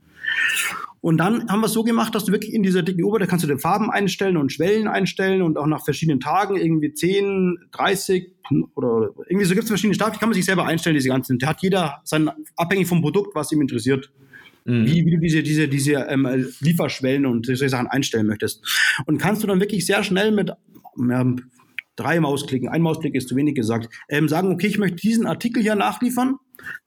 Und 1.02 1.18
dann 1.18 1.48
haben 1.50 1.62
wir 1.62 1.68
es 1.68 1.74
so 1.74 1.84
gemacht, 1.84 2.16
dass 2.16 2.26
du 2.26 2.32
wirklich 2.32 2.54
in 2.54 2.64
dieser 2.64 2.82
dicken 2.82 3.04
Oberfläche 3.04 3.30
kannst 3.30 3.46
du 3.46 3.54
die 3.54 3.60
Farben 3.60 3.92
einstellen 3.92 4.36
und 4.36 4.52
Schwellen 4.52 4.88
einstellen 4.88 5.42
und 5.42 5.58
auch 5.58 5.68
nach 5.68 5.84
verschiedenen 5.86 6.20
Tagen 6.20 6.56
irgendwie 6.56 6.92
10, 6.92 7.58
30 7.72 8.32
oder 8.76 9.12
irgendwie 9.28 9.46
so 9.46 9.54
gibt 9.54 9.64
es 9.64 9.70
verschiedene 9.70 9.94
Stapel, 9.94 10.14
die 10.14 10.20
kann 10.20 10.30
man 10.30 10.34
sich 10.34 10.46
selber 10.46 10.66
einstellen, 10.66 10.96
diese 10.96 11.10
ganzen. 11.10 11.38
Da 11.38 11.48
hat 11.48 11.62
jeder 11.62 12.02
sein, 12.04 12.30
abhängig 12.56 12.88
vom 12.88 13.02
Produkt, 13.02 13.36
was 13.36 13.52
ihm 13.52 13.62
interessiert. 13.62 14.12
Mhm. 14.66 14.86
Wie, 14.86 15.06
wie, 15.06 15.12
du 15.12 15.20
diese, 15.20 15.44
diese, 15.44 15.68
diese 15.70 15.94
ähm, 16.10 16.28
Lieferschwellen 16.60 17.26
und 17.26 17.46
solche 17.46 17.70
Sachen 17.70 17.88
einstellen 17.88 18.28
möchtest. 18.28 18.62
Und 19.06 19.18
kannst 19.18 19.44
du 19.44 19.48
dann 19.48 19.62
wirklich 19.62 19.86
sehr 19.86 20.04
schnell 20.04 20.32
mit 20.32 20.52
ja, 20.98 21.36
drei 21.98 22.20
Mausklicken, 22.22 22.70
ein 22.70 22.82
Mausklick 22.82 23.16
ist 23.16 23.28
zu 23.28 23.36
wenig 23.36 23.56
gesagt, 23.56 23.90
ähm, 24.08 24.30
sagen, 24.30 24.52
okay, 24.52 24.68
ich 24.68 24.78
möchte 24.78 24.98
diesen 24.98 25.26
Artikel 25.26 25.62
hier 25.62 25.76
nachliefern, 25.76 26.36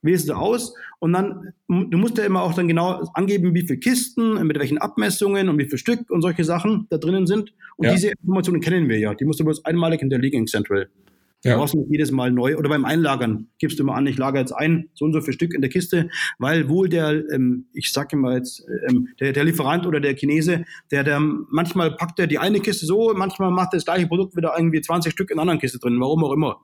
wählst 0.01 0.27
du 0.29 0.33
aus 0.33 0.73
und 0.99 1.13
dann, 1.13 1.53
du 1.67 1.97
musst 1.97 2.17
ja 2.17 2.25
immer 2.25 2.41
auch 2.41 2.53
dann 2.53 2.67
genau 2.67 3.03
angeben, 3.13 3.53
wie 3.53 3.61
viele 3.61 3.79
Kisten, 3.79 4.45
mit 4.45 4.57
welchen 4.57 4.79
Abmessungen 4.79 5.49
und 5.49 5.59
wie 5.59 5.65
viel 5.65 5.77
Stück 5.77 6.09
und 6.09 6.21
solche 6.21 6.43
Sachen 6.43 6.87
da 6.89 6.97
drinnen 6.97 7.27
sind. 7.27 7.53
Und 7.77 7.85
ja. 7.87 7.93
diese 7.93 8.09
Informationen 8.09 8.61
kennen 8.61 8.89
wir 8.89 8.99
ja. 8.99 9.13
Die 9.13 9.25
musst 9.25 9.39
du 9.39 9.43
bloß 9.43 9.65
einmalig 9.65 9.99
hinterlegen 9.99 10.41
in 10.41 10.47
Central. 10.47 10.89
Ja. 11.43 11.53
Du 11.53 11.59
brauchst 11.59 11.73
nicht 11.73 11.89
jedes 11.89 12.11
Mal 12.11 12.31
neu. 12.31 12.55
Oder 12.55 12.69
beim 12.69 12.85
Einlagern 12.85 13.47
gibst 13.57 13.79
du 13.79 13.83
immer 13.83 13.95
an, 13.95 14.05
ich 14.05 14.17
lagere 14.17 14.41
jetzt 14.41 14.51
ein, 14.51 14.89
so 14.93 15.05
und 15.05 15.13
so 15.13 15.21
viel 15.21 15.33
Stück 15.33 15.53
in 15.53 15.61
der 15.61 15.71
Kiste, 15.71 16.09
weil 16.37 16.69
wohl 16.69 16.87
der, 16.87 17.23
ähm, 17.31 17.65
ich 17.73 17.91
sage 17.91 18.15
mal 18.15 18.37
jetzt, 18.37 18.63
ähm, 18.87 19.07
der, 19.19 19.33
der 19.33 19.43
Lieferant 19.43 19.87
oder 19.87 19.99
der 19.99 20.15
Chinese, 20.15 20.65
der, 20.91 21.03
der 21.03 21.19
manchmal 21.19 21.95
packt 21.95 22.19
er 22.19 22.27
die 22.27 22.37
eine 22.37 22.59
Kiste 22.59 22.85
so, 22.85 23.13
manchmal 23.15 23.49
macht 23.49 23.73
er 23.73 23.77
das 23.77 23.85
gleiche 23.85 24.07
Produkt 24.07 24.35
wieder 24.35 24.53
irgendwie 24.55 24.81
20 24.81 25.11
Stück 25.11 25.31
in 25.31 25.35
einer 25.35 25.41
anderen 25.41 25.59
Kiste 25.59 25.79
drin, 25.79 25.99
warum 25.99 26.23
auch 26.23 26.33
immer. 26.33 26.57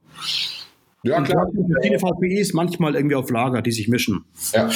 Ja, 1.03 1.21
klar. 1.21 1.47
Verschiedene 1.71 1.99
VPIs 1.99 2.53
manchmal 2.53 2.95
irgendwie 2.95 3.15
auf 3.15 3.29
Lager, 3.31 3.61
die 3.61 3.71
sich 3.71 3.87
mischen. 3.87 4.25
Ja. 4.53 4.69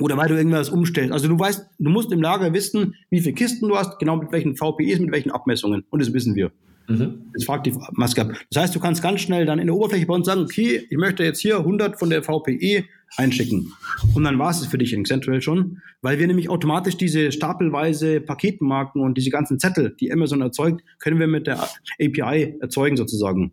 oder 0.00 0.16
weil 0.16 0.28
du 0.28 0.36
irgendwas 0.36 0.68
umstellst. 0.68 1.12
Also 1.12 1.28
du 1.28 1.38
weißt, 1.38 1.66
du 1.78 1.90
musst 1.90 2.12
im 2.12 2.22
Lager 2.22 2.52
wissen, 2.52 2.94
wie 3.10 3.20
viele 3.20 3.34
Kisten 3.34 3.68
du 3.68 3.76
hast, 3.76 3.98
genau 3.98 4.16
mit 4.16 4.30
welchen 4.30 4.56
VPEs, 4.56 5.00
mit 5.00 5.10
welchen 5.10 5.30
Abmessungen. 5.30 5.84
Und 5.90 6.00
das 6.00 6.12
wissen 6.12 6.36
wir. 6.36 6.52
Mhm. 6.88 7.30
Das 7.34 7.44
fragt 7.44 7.66
die 7.66 7.74
Maske 7.92 8.22
ab. 8.22 8.32
Das 8.50 8.62
heißt, 8.62 8.74
du 8.74 8.80
kannst 8.80 9.02
ganz 9.02 9.20
schnell 9.20 9.46
dann 9.46 9.58
in 9.58 9.66
der 9.66 9.76
Oberfläche 9.76 10.06
bei 10.06 10.14
uns 10.14 10.26
sagen, 10.26 10.42
okay, 10.42 10.86
ich 10.88 10.96
möchte 10.96 11.24
jetzt 11.24 11.40
hier 11.40 11.58
100 11.58 11.98
von 11.98 12.10
der 12.10 12.22
VPE 12.22 12.84
einschicken. 13.16 13.72
Und 14.14 14.24
dann 14.24 14.38
war 14.38 14.50
es 14.50 14.64
für 14.66 14.78
dich 14.78 14.92
in 14.92 15.04
Central 15.04 15.42
schon, 15.42 15.82
weil 16.00 16.18
wir 16.18 16.26
nämlich 16.26 16.48
automatisch 16.48 16.96
diese 16.96 17.30
stapelweise 17.32 18.20
Paketmarken 18.20 19.02
und 19.02 19.16
diese 19.16 19.30
ganzen 19.30 19.58
Zettel, 19.58 19.94
die 20.00 20.12
Amazon 20.12 20.40
erzeugt, 20.40 20.82
können 20.98 21.20
wir 21.20 21.26
mit 21.26 21.46
der 21.46 21.68
API 22.00 22.56
erzeugen 22.60 22.96
sozusagen. 22.96 23.52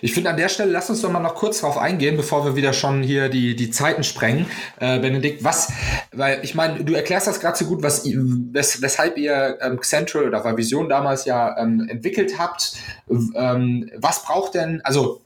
Ich 0.00 0.12
finde 0.12 0.30
an 0.30 0.36
der 0.36 0.48
Stelle, 0.48 0.72
lass 0.72 0.90
uns 0.90 1.02
doch 1.02 1.10
mal 1.10 1.20
noch 1.20 1.34
kurz 1.34 1.60
drauf 1.60 1.78
eingehen, 1.78 2.16
bevor 2.16 2.44
wir 2.44 2.56
wieder 2.56 2.72
schon 2.72 3.02
hier 3.02 3.28
die, 3.28 3.54
die 3.54 3.70
Zeiten 3.70 4.02
sprengen. 4.02 4.46
Äh, 4.80 4.98
Benedikt, 4.98 5.44
was, 5.44 5.72
weil 6.12 6.40
ich 6.42 6.54
meine, 6.54 6.84
du 6.84 6.94
erklärst 6.94 7.26
das 7.26 7.40
gerade 7.40 7.56
so 7.56 7.64
gut, 7.66 7.82
was, 7.82 8.04
wes, 8.04 8.82
weshalb 8.82 9.16
ihr 9.18 9.58
ähm, 9.60 9.80
Central 9.82 10.26
oder 10.26 10.56
Vision 10.56 10.88
damals 10.88 11.24
ja 11.24 11.56
ähm, 11.58 11.86
entwickelt 11.88 12.38
habt. 12.38 12.74
Ähm, 13.08 13.90
was 13.96 14.22
braucht 14.22 14.54
denn, 14.54 14.80
also 14.82 15.20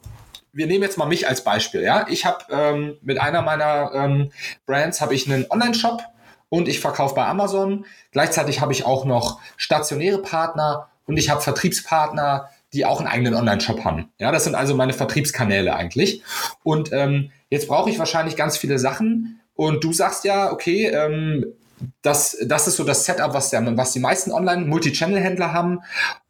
wir 0.53 0.67
nehmen 0.67 0.83
jetzt 0.83 0.99
mal 0.99 1.07
mich 1.07 1.27
als 1.29 1.43
Beispiel, 1.45 1.83
ja. 1.83 2.07
Ich 2.09 2.27
habe 2.27 2.45
ähm, 2.51 2.99
mit 3.01 3.19
einer 3.21 3.43
meiner 3.43 3.93
ähm, 3.95 4.33
Brands 4.67 5.01
habe 5.01 5.15
ich 5.15 5.31
einen 5.31 5.47
Online-Shop 5.51 6.03
und 6.51 6.69
ich 6.69 6.81
verkaufe 6.81 7.15
bei 7.15 7.25
Amazon. 7.25 7.87
Gleichzeitig 8.11 8.61
habe 8.61 8.73
ich 8.73 8.85
auch 8.85 9.07
noch 9.07 9.41
stationäre 9.57 10.19
Partner 10.19 10.89
und 11.07 11.17
ich 11.17 11.31
habe 11.31 11.41
Vertriebspartner, 11.41 12.51
die 12.73 12.85
auch 12.85 13.01
einen 13.01 13.09
eigenen 13.09 13.35
Online-Shop 13.35 13.85
haben. 13.85 14.11
Ja, 14.19 14.33
das 14.33 14.45
sind 14.45 14.55
also 14.55 14.75
meine 14.75 14.93
Vertriebskanäle 14.93 15.75
eigentlich. 15.75 16.23
Und 16.63 16.93
ähm, 16.93 17.31
jetzt 17.51 17.69
brauche 17.69 17.91
ich 17.91 17.99
wahrscheinlich 17.99 18.37
ganz 18.37 18.57
viele 18.57 18.79
Sachen. 18.79 19.41
Und 19.55 19.85
du 19.85 19.93
sagst 19.93 20.25
ja, 20.25 20.51
okay, 20.51 20.87
ähm, 20.87 21.45
das, 22.01 22.37
das 22.45 22.69
ist 22.69 22.77
so 22.77 22.85
das 22.85 23.05
Setup, 23.05 23.35
was, 23.35 23.51
der, 23.51 23.77
was 23.77 23.93
die 23.93 24.01
meisten 24.01 24.31
Online-Multi-Channel-Händler 24.31 25.53
haben. 25.53 25.81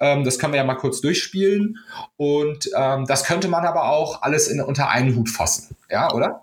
Ähm, 0.01 0.25
das 0.25 0.39
können 0.39 0.53
wir 0.53 0.59
ja 0.59 0.65
mal 0.65 0.75
kurz 0.75 1.01
durchspielen. 1.01 1.79
Und 2.17 2.71
ähm, 2.77 3.07
das 3.07 3.25
könnte 3.25 3.49
man 3.49 3.65
aber 3.65 3.91
auch 3.91 4.23
alles 4.23 4.49
in, 4.49 4.61
unter 4.61 4.89
einen 4.89 5.15
Hut 5.15 5.31
fassen. 5.31 5.77
Ja, 5.91 6.13
oder? 6.13 6.43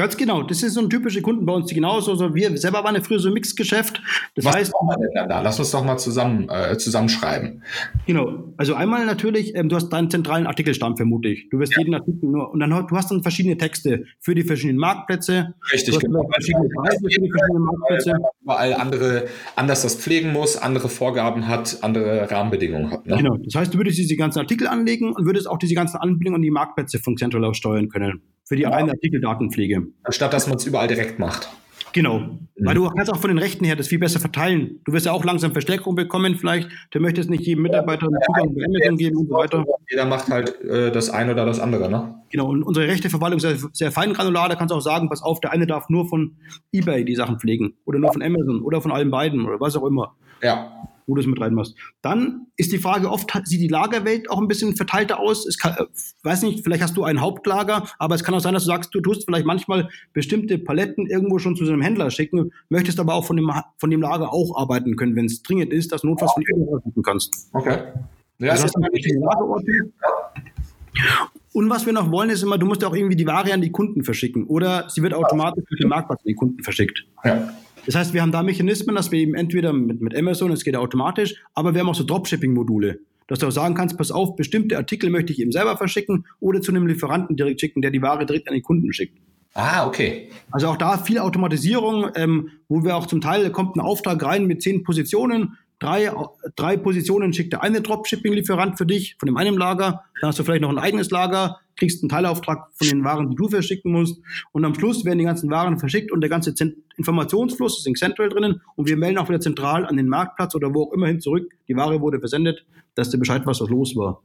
Ganz 0.00 0.16
genau. 0.16 0.42
Das 0.42 0.62
ist 0.62 0.72
so 0.72 0.80
ein 0.80 0.88
typischer 0.88 1.20
Kunden 1.20 1.44
bei 1.44 1.52
uns, 1.52 1.66
die 1.66 1.74
genauso, 1.74 2.12
also 2.12 2.34
wir 2.34 2.56
selber 2.56 2.82
waren 2.82 2.94
ja 2.94 3.02
früher 3.02 3.18
so 3.18 3.28
ein 3.28 3.34
Mixgeschäft. 3.34 4.00
Das 4.34 4.46
Was 4.46 4.56
heißt, 4.56 4.72
wir 4.72 4.96
denn 4.96 5.28
da? 5.28 5.42
Lass 5.42 5.58
uns 5.58 5.72
doch 5.72 5.84
mal 5.84 5.98
zusammen, 5.98 6.48
äh, 6.48 6.78
zusammenschreiben. 6.78 7.62
Genau. 8.06 8.54
Also 8.56 8.72
einmal 8.72 9.04
natürlich, 9.04 9.54
ähm, 9.54 9.68
du 9.68 9.76
hast 9.76 9.90
deinen 9.90 10.08
zentralen 10.08 10.46
Artikelstamm 10.46 10.96
vermutlich. 10.96 11.50
Du 11.50 11.58
wirst 11.58 11.74
ja. 11.74 11.80
jeden 11.80 11.94
Artikel 11.94 12.30
nur, 12.30 12.50
und 12.50 12.60
dann 12.60 12.70
du 12.70 12.96
hast 12.96 13.10
dann 13.10 13.22
verschiedene 13.22 13.58
Texte 13.58 14.04
für 14.20 14.34
die 14.34 14.42
verschiedenen 14.42 14.78
Marktplätze. 14.78 15.52
Richtig, 15.70 15.98
genau. 15.98 16.26
Verschiedene 16.32 16.70
Preise 16.70 16.96
für 16.98 17.20
die 17.20 17.30
verschiedenen 17.30 17.62
Marktplätze. 17.64 18.12
Überall 18.40 18.72
andere, 18.72 19.24
anders 19.54 19.82
das 19.82 19.96
pflegen 19.96 20.32
muss, 20.32 20.56
andere 20.56 20.88
Vorgaben 20.88 21.46
hat, 21.46 21.76
andere 21.82 22.30
Rahmenbedingungen 22.30 22.90
hat. 22.90 23.06
Ne? 23.06 23.18
Genau. 23.18 23.36
Das 23.36 23.54
heißt, 23.54 23.74
du 23.74 23.76
würdest 23.76 23.98
diese 23.98 24.16
ganzen 24.16 24.38
Artikel 24.38 24.66
anlegen 24.66 25.12
und 25.12 25.26
würdest 25.26 25.46
auch 25.46 25.58
diese 25.58 25.74
ganzen 25.74 25.98
Anbindungen 25.98 26.36
an 26.36 26.42
die 26.42 26.50
Marktplätze 26.50 27.00
von 27.00 27.18
Central 27.18 27.44
aus 27.44 27.58
steuern 27.58 27.90
können 27.90 28.22
für 28.50 28.56
die 28.56 28.62
ja. 28.62 28.70
reine 28.70 28.90
Artikeldatenpflege. 28.90 29.89
Anstatt 30.02 30.32
dass 30.32 30.46
man 30.46 30.56
es 30.56 30.66
überall 30.66 30.88
direkt 30.88 31.18
macht. 31.18 31.48
Genau. 31.92 32.18
Mhm. 32.20 32.48
Weil 32.56 32.74
du 32.74 32.88
kannst 32.90 33.12
auch 33.12 33.18
von 33.18 33.28
den 33.28 33.38
Rechten 33.38 33.64
her 33.64 33.76
das 33.76 33.88
viel 33.88 33.98
besser 33.98 34.20
verteilen. 34.20 34.80
Du 34.84 34.92
wirst 34.92 35.06
ja 35.06 35.12
auch 35.12 35.24
langsam 35.24 35.52
Verstärkung 35.52 35.94
bekommen, 35.94 36.36
vielleicht. 36.36 36.68
Du 36.90 37.00
möchtest 37.00 37.30
nicht 37.30 37.44
jedem 37.44 37.62
Mitarbeiter 37.62 38.06
einen 38.06 38.18
Zugang 38.26 38.54
zu 38.54 38.64
Amazon 38.64 38.96
geben 38.96 39.16
und 39.16 39.28
so 39.28 39.34
weiter. 39.34 39.64
Jeder 39.90 40.04
macht 40.06 40.28
halt 40.28 40.60
äh, 40.62 40.92
das 40.92 41.10
eine 41.10 41.32
oder 41.32 41.46
das 41.46 41.58
andere, 41.58 41.90
ne? 41.90 42.14
Genau. 42.30 42.48
Und 42.48 42.62
unsere 42.62 42.86
Rechteverwaltung 42.86 43.38
ist 43.38 43.42
sehr, 43.42 43.70
sehr 43.72 43.92
fein 43.92 44.12
granular. 44.12 44.48
Da 44.48 44.54
kannst 44.54 44.72
du 44.72 44.76
auch 44.76 44.82
sagen, 44.82 45.08
pass 45.08 45.22
auf, 45.22 45.40
der 45.40 45.52
eine 45.52 45.66
darf 45.66 45.88
nur 45.88 46.08
von 46.08 46.36
eBay 46.72 47.04
die 47.04 47.16
Sachen 47.16 47.40
pflegen. 47.40 47.74
Oder 47.84 47.98
nur 47.98 48.12
von 48.12 48.22
Amazon. 48.22 48.62
Oder 48.62 48.80
von 48.80 48.92
allen 48.92 49.10
beiden. 49.10 49.46
Oder 49.46 49.60
was 49.60 49.76
auch 49.76 49.86
immer. 49.86 50.14
Ja 50.42 50.70
wo 51.10 51.14
du 51.14 51.20
es 51.20 51.26
mit 51.26 51.40
reinmachst. 51.40 51.74
Dann 52.00 52.46
ist 52.56 52.72
die 52.72 52.78
Frage, 52.78 53.10
oft 53.10 53.30
sieht 53.44 53.60
die 53.60 53.68
Lagerwelt 53.68 54.30
auch 54.30 54.40
ein 54.40 54.48
bisschen 54.48 54.76
verteilter 54.76 55.18
aus. 55.18 55.46
Es 55.46 55.58
kann, 55.58 55.74
äh, 55.74 55.84
weiß 56.22 56.42
nicht, 56.42 56.62
vielleicht 56.64 56.82
hast 56.82 56.96
du 56.96 57.04
ein 57.04 57.20
Hauptlager, 57.20 57.88
aber 57.98 58.14
es 58.14 58.24
kann 58.24 58.34
auch 58.34 58.40
sein, 58.40 58.54
dass 58.54 58.62
du 58.62 58.68
sagst, 58.68 58.94
du 58.94 59.00
tust 59.00 59.24
vielleicht 59.26 59.46
manchmal 59.46 59.88
bestimmte 60.12 60.58
Paletten 60.58 61.06
irgendwo 61.06 61.38
schon 61.38 61.56
zu 61.56 61.66
so 61.66 61.72
einem 61.72 61.82
Händler 61.82 62.10
schicken, 62.10 62.52
möchtest 62.68 63.00
aber 63.00 63.14
auch 63.14 63.24
von 63.24 63.36
dem, 63.36 63.50
von 63.78 63.90
dem 63.90 64.00
Lager 64.00 64.32
auch 64.32 64.56
arbeiten 64.56 64.96
können, 64.96 65.16
wenn 65.16 65.26
es 65.26 65.42
dringend 65.42 65.72
ist, 65.72 65.92
dass 65.92 66.02
du 66.02 66.08
notfalls 66.08 66.32
von 66.32 66.44
irgendwo 66.48 66.80
schicken 66.80 67.02
kannst. 67.02 67.48
Okay. 67.52 67.78
Ja, 68.38 68.52
das 68.52 68.62
also 68.62 68.80
ist 68.80 69.06
Lagerorte. 69.20 69.72
Und 71.52 71.68
was 71.68 71.84
wir 71.84 71.92
noch 71.92 72.10
wollen, 72.10 72.30
ist 72.30 72.42
immer, 72.42 72.58
du 72.58 72.66
musst 72.66 72.82
ja 72.82 72.88
auch 72.88 72.94
irgendwie 72.94 73.16
die 73.16 73.26
Ware 73.26 73.52
an 73.52 73.60
die 73.60 73.72
Kunden 73.72 74.04
verschicken 74.04 74.44
oder 74.44 74.88
sie 74.88 75.02
wird 75.02 75.14
automatisch 75.14 75.64
mit 75.68 75.82
dem 75.82 75.88
Marktplatz 75.88 76.20
an 76.20 76.28
die 76.28 76.34
Kunden 76.34 76.62
verschickt. 76.62 77.04
Ja. 77.24 77.52
Das 77.86 77.94
heißt, 77.94 78.14
wir 78.14 78.22
haben 78.22 78.32
da 78.32 78.42
Mechanismen, 78.42 78.94
dass 78.94 79.10
wir 79.10 79.18
eben 79.18 79.34
entweder 79.34 79.72
mit, 79.72 80.00
mit 80.00 80.16
Amazon, 80.16 80.52
es 80.52 80.64
geht 80.64 80.76
automatisch, 80.76 81.34
aber 81.54 81.74
wir 81.74 81.80
haben 81.80 81.88
auch 81.88 81.94
so 81.94 82.04
Dropshipping-Module, 82.04 83.00
dass 83.26 83.38
du 83.38 83.46
auch 83.46 83.52
sagen 83.52 83.74
kannst, 83.74 83.96
pass 83.96 84.10
auf, 84.10 84.36
bestimmte 84.36 84.76
Artikel 84.76 85.10
möchte 85.10 85.32
ich 85.32 85.40
eben 85.40 85.52
selber 85.52 85.76
verschicken 85.76 86.26
oder 86.40 86.60
zu 86.60 86.72
einem 86.72 86.86
Lieferanten 86.86 87.36
direkt 87.36 87.60
schicken, 87.60 87.82
der 87.82 87.90
die 87.90 88.02
Ware 88.02 88.26
direkt 88.26 88.48
an 88.48 88.54
den 88.54 88.62
Kunden 88.62 88.92
schickt. 88.92 89.18
Ah, 89.54 89.86
okay. 89.86 90.28
Also 90.50 90.68
auch 90.68 90.76
da 90.76 90.98
viel 90.98 91.18
Automatisierung, 91.18 92.10
ähm, 92.14 92.50
wo 92.68 92.84
wir 92.84 92.96
auch 92.96 93.06
zum 93.06 93.20
Teil 93.20 93.50
kommt 93.50 93.76
ein 93.76 93.80
Auftrag 93.80 94.22
rein 94.22 94.46
mit 94.46 94.62
zehn 94.62 94.84
Positionen, 94.84 95.56
drei, 95.80 96.12
drei 96.54 96.76
Positionen 96.76 97.32
schickt 97.32 97.52
der 97.52 97.62
eine 97.62 97.80
Dropshipping-Lieferant 97.80 98.78
für 98.78 98.86
dich 98.86 99.16
von 99.18 99.26
dem 99.26 99.36
einen 99.36 99.56
Lager, 99.56 100.04
dann 100.20 100.28
hast 100.28 100.38
du 100.38 100.44
vielleicht 100.44 100.62
noch 100.62 100.70
ein 100.70 100.78
eigenes 100.78 101.10
Lager, 101.10 101.58
kriegst 101.76 102.02
einen 102.02 102.10
Teilauftrag 102.10 102.68
von 102.74 102.86
den 102.86 103.04
Waren, 103.04 103.30
die 103.30 103.36
du 103.36 103.48
verschicken 103.48 103.90
musst. 103.90 104.20
Und 104.52 104.64
am 104.64 104.74
Schluss 104.74 105.04
werden 105.04 105.18
die 105.18 105.24
ganzen 105.24 105.50
Waren 105.50 105.78
verschickt 105.78 106.12
und 106.12 106.20
der 106.20 106.30
ganze 106.30 106.54
Zent 106.54 106.76
Informationsfluss 106.96 107.78
ist 107.78 107.86
in 107.86 107.94
Central 107.94 108.28
drinnen. 108.28 108.60
Und 108.76 108.86
wir 108.86 108.96
melden 108.96 109.18
auch 109.18 109.28
wieder 109.28 109.40
zentral 109.40 109.86
an 109.86 109.96
den 109.96 110.06
Marktplatz 110.06 110.54
oder 110.54 110.72
wo 110.74 110.84
auch 110.84 110.92
immer 110.92 111.06
hin 111.06 111.20
zurück, 111.20 111.50
die 111.66 111.74
Ware 111.74 112.00
wurde 112.00 112.20
versendet, 112.20 112.64
dass 112.94 113.10
du 113.10 113.18
Bescheid 113.18 113.46
weißt, 113.46 113.62
was 113.62 113.70
los 113.70 113.96
war. 113.96 114.22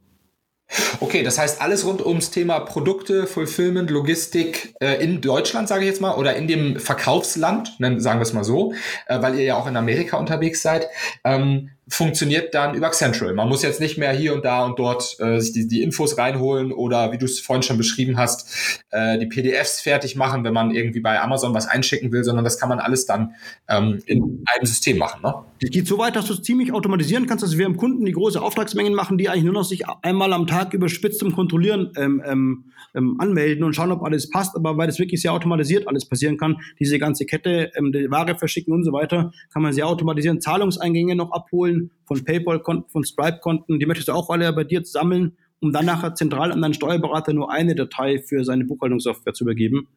Okay, 1.00 1.22
das 1.22 1.38
heißt 1.38 1.60
alles 1.60 1.84
rund 1.86 2.04
ums 2.04 2.30
Thema 2.30 2.60
Produkte, 2.60 3.26
Fulfillment, 3.26 3.90
Logistik 3.90 4.74
äh, 4.80 5.02
in 5.02 5.20
Deutschland, 5.20 5.68
sage 5.68 5.82
ich 5.82 5.88
jetzt 5.88 6.00
mal, 6.00 6.14
oder 6.14 6.34
in 6.34 6.48
dem 6.48 6.80
Verkaufsland, 6.80 7.76
sagen 7.78 8.18
wir 8.18 8.22
es 8.22 8.32
mal 8.32 8.44
so, 8.44 8.74
äh, 9.06 9.20
weil 9.22 9.36
ihr 9.36 9.44
ja 9.44 9.56
auch 9.56 9.66
in 9.66 9.76
Amerika 9.76 10.16
unterwegs 10.16 10.62
seid. 10.62 10.88
Ähm, 11.24 11.70
funktioniert 11.88 12.52
dann 12.52 12.74
über 12.74 12.90
Central. 12.90 13.32
Man 13.34 13.48
muss 13.48 13.62
jetzt 13.62 13.80
nicht 13.80 13.96
mehr 13.96 14.12
hier 14.12 14.34
und 14.34 14.44
da 14.44 14.64
und 14.64 14.78
dort 14.78 15.16
äh, 15.20 15.38
sich 15.40 15.52
die, 15.52 15.68
die 15.68 15.82
Infos 15.82 16.18
reinholen 16.18 16.72
oder 16.72 17.12
wie 17.12 17.18
du 17.18 17.26
es 17.26 17.38
vorhin 17.38 17.62
schon 17.62 17.78
beschrieben 17.78 18.16
hast, 18.16 18.82
äh, 18.90 19.18
die 19.18 19.26
PDFs 19.26 19.80
fertig 19.80 20.16
machen, 20.16 20.42
wenn 20.42 20.52
man 20.52 20.72
irgendwie 20.72 20.98
bei 20.98 21.20
Amazon 21.20 21.54
was 21.54 21.68
einschicken 21.68 22.10
will, 22.10 22.24
sondern 22.24 22.44
das 22.44 22.58
kann 22.58 22.68
man 22.68 22.80
alles 22.80 23.06
dann 23.06 23.34
ähm, 23.68 24.02
in 24.06 24.44
einem 24.52 24.66
System 24.66 24.98
machen. 24.98 25.20
Ne? 25.22 25.34
Das 25.60 25.70
geht 25.70 25.86
so 25.86 25.98
weit, 25.98 26.16
dass 26.16 26.26
du 26.26 26.32
es 26.32 26.42
ziemlich 26.42 26.72
automatisieren 26.72 27.26
kannst, 27.26 27.44
dass 27.44 27.56
wir 27.56 27.66
im 27.66 27.76
Kunden 27.76 28.04
die 28.04 28.12
große 28.12 28.42
Auftragsmengen 28.42 28.94
machen, 28.94 29.16
die 29.16 29.28
eigentlich 29.28 29.44
nur 29.44 29.54
noch 29.54 29.64
sich 29.64 29.84
einmal 30.02 30.32
am 30.32 30.48
Tag 30.48 30.74
überspitzt 30.74 31.20
zum 31.20 31.32
Kontrollieren 31.34 31.92
ähm, 31.96 32.20
ähm, 32.26 32.64
ähm, 32.96 33.16
anmelden 33.20 33.62
und 33.62 33.74
schauen, 33.74 33.92
ob 33.92 34.02
alles 34.02 34.28
passt. 34.28 34.56
Aber 34.56 34.76
weil 34.76 34.86
das 34.86 34.98
wirklich 34.98 35.22
sehr 35.22 35.32
automatisiert 35.32 35.86
alles 35.86 36.08
passieren 36.08 36.36
kann, 36.36 36.56
diese 36.80 36.98
ganze 36.98 37.26
Kette, 37.26 37.70
ähm, 37.76 37.92
die 37.92 38.10
Ware 38.10 38.36
verschicken 38.36 38.72
und 38.72 38.84
so 38.84 38.92
weiter, 38.92 39.32
kann 39.52 39.62
man 39.62 39.72
sehr 39.72 39.86
automatisieren, 39.86 40.40
Zahlungseingänge 40.40 41.14
noch 41.14 41.30
abholen 41.30 41.75
von 42.04 42.24
PayPal-Konten, 42.24 42.90
von 42.90 43.04
Stripe-Konten, 43.04 43.78
die 43.78 43.86
möchtest 43.86 44.08
du 44.08 44.12
auch 44.12 44.30
alle 44.30 44.52
bei 44.52 44.64
dir 44.64 44.84
sammeln, 44.84 45.36
um 45.60 45.72
dann 45.72 45.86
nachher 45.86 46.14
zentral 46.14 46.52
an 46.52 46.60
deinen 46.62 46.74
Steuerberater 46.74 47.32
nur 47.32 47.50
eine 47.50 47.74
Datei 47.74 48.18
für 48.18 48.44
seine 48.44 48.64
Buchhaltungssoftware 48.64 49.34
zu 49.34 49.44
übergeben. 49.44 49.88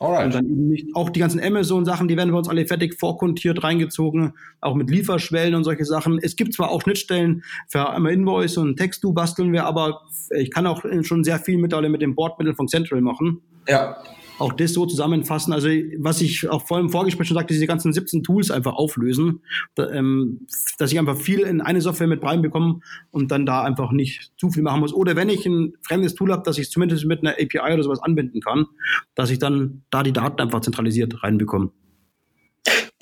Alright. 0.00 0.26
Und 0.26 0.34
dann 0.34 0.46
eben 0.46 0.68
nicht, 0.68 0.88
auch 0.94 1.08
die 1.08 1.20
ganzen 1.20 1.40
Amazon-Sachen, 1.40 2.08
die 2.08 2.16
werden 2.16 2.32
bei 2.32 2.38
uns 2.38 2.48
alle 2.48 2.66
fertig 2.66 2.98
vorkontiert, 2.98 3.62
reingezogen, 3.62 4.32
auch 4.60 4.74
mit 4.74 4.90
Lieferschwellen 4.90 5.54
und 5.54 5.62
solche 5.62 5.84
Sachen. 5.84 6.18
Es 6.20 6.34
gibt 6.34 6.52
zwar 6.52 6.70
auch 6.70 6.82
Schnittstellen 6.82 7.44
für 7.68 7.88
einmal 7.88 8.12
Invoice 8.12 8.56
und 8.58 8.76
Text-Do 8.76 9.12
basteln 9.12 9.52
wir, 9.52 9.64
aber 9.66 10.02
ich 10.36 10.50
kann 10.50 10.66
auch 10.66 10.82
schon 11.02 11.22
sehr 11.22 11.38
viel 11.38 11.58
mittlerweile 11.58 11.90
mit 11.90 12.02
dem 12.02 12.16
Bordmittel 12.16 12.56
von 12.56 12.66
Central 12.66 13.00
machen. 13.02 13.40
Ja 13.68 13.96
auch 14.38 14.52
das 14.52 14.72
so 14.72 14.86
zusammenfassen. 14.86 15.52
Also 15.52 15.68
was 15.98 16.20
ich 16.20 16.48
auch 16.48 16.66
vor 16.66 16.78
im 16.78 16.90
Vorgespräch 16.90 17.28
schon 17.28 17.36
sagte, 17.36 17.54
diese 17.54 17.66
ganzen 17.66 17.92
17 17.92 18.22
Tools 18.22 18.50
einfach 18.50 18.74
auflösen, 18.74 19.40
da, 19.74 19.90
ähm, 19.90 20.46
dass 20.78 20.92
ich 20.92 20.98
einfach 20.98 21.16
viel 21.16 21.40
in 21.40 21.60
eine 21.60 21.80
Software 21.80 22.06
mit 22.06 22.22
reinbekomme 22.22 22.80
und 23.10 23.30
dann 23.30 23.46
da 23.46 23.62
einfach 23.62 23.92
nicht 23.92 24.32
zu 24.36 24.50
viel 24.50 24.62
machen 24.62 24.80
muss. 24.80 24.92
Oder 24.92 25.16
wenn 25.16 25.28
ich 25.28 25.46
ein 25.46 25.74
fremdes 25.82 26.14
Tool 26.14 26.32
habe, 26.32 26.42
dass 26.42 26.58
ich 26.58 26.70
zumindest 26.70 27.04
mit 27.06 27.20
einer 27.20 27.32
API 27.32 27.72
oder 27.74 27.82
sowas 27.82 28.02
anbinden 28.02 28.40
kann, 28.40 28.66
dass 29.14 29.30
ich 29.30 29.38
dann 29.38 29.82
da 29.90 30.02
die 30.02 30.12
Daten 30.12 30.40
einfach 30.40 30.60
zentralisiert 30.60 31.22
reinbekomme. 31.22 31.70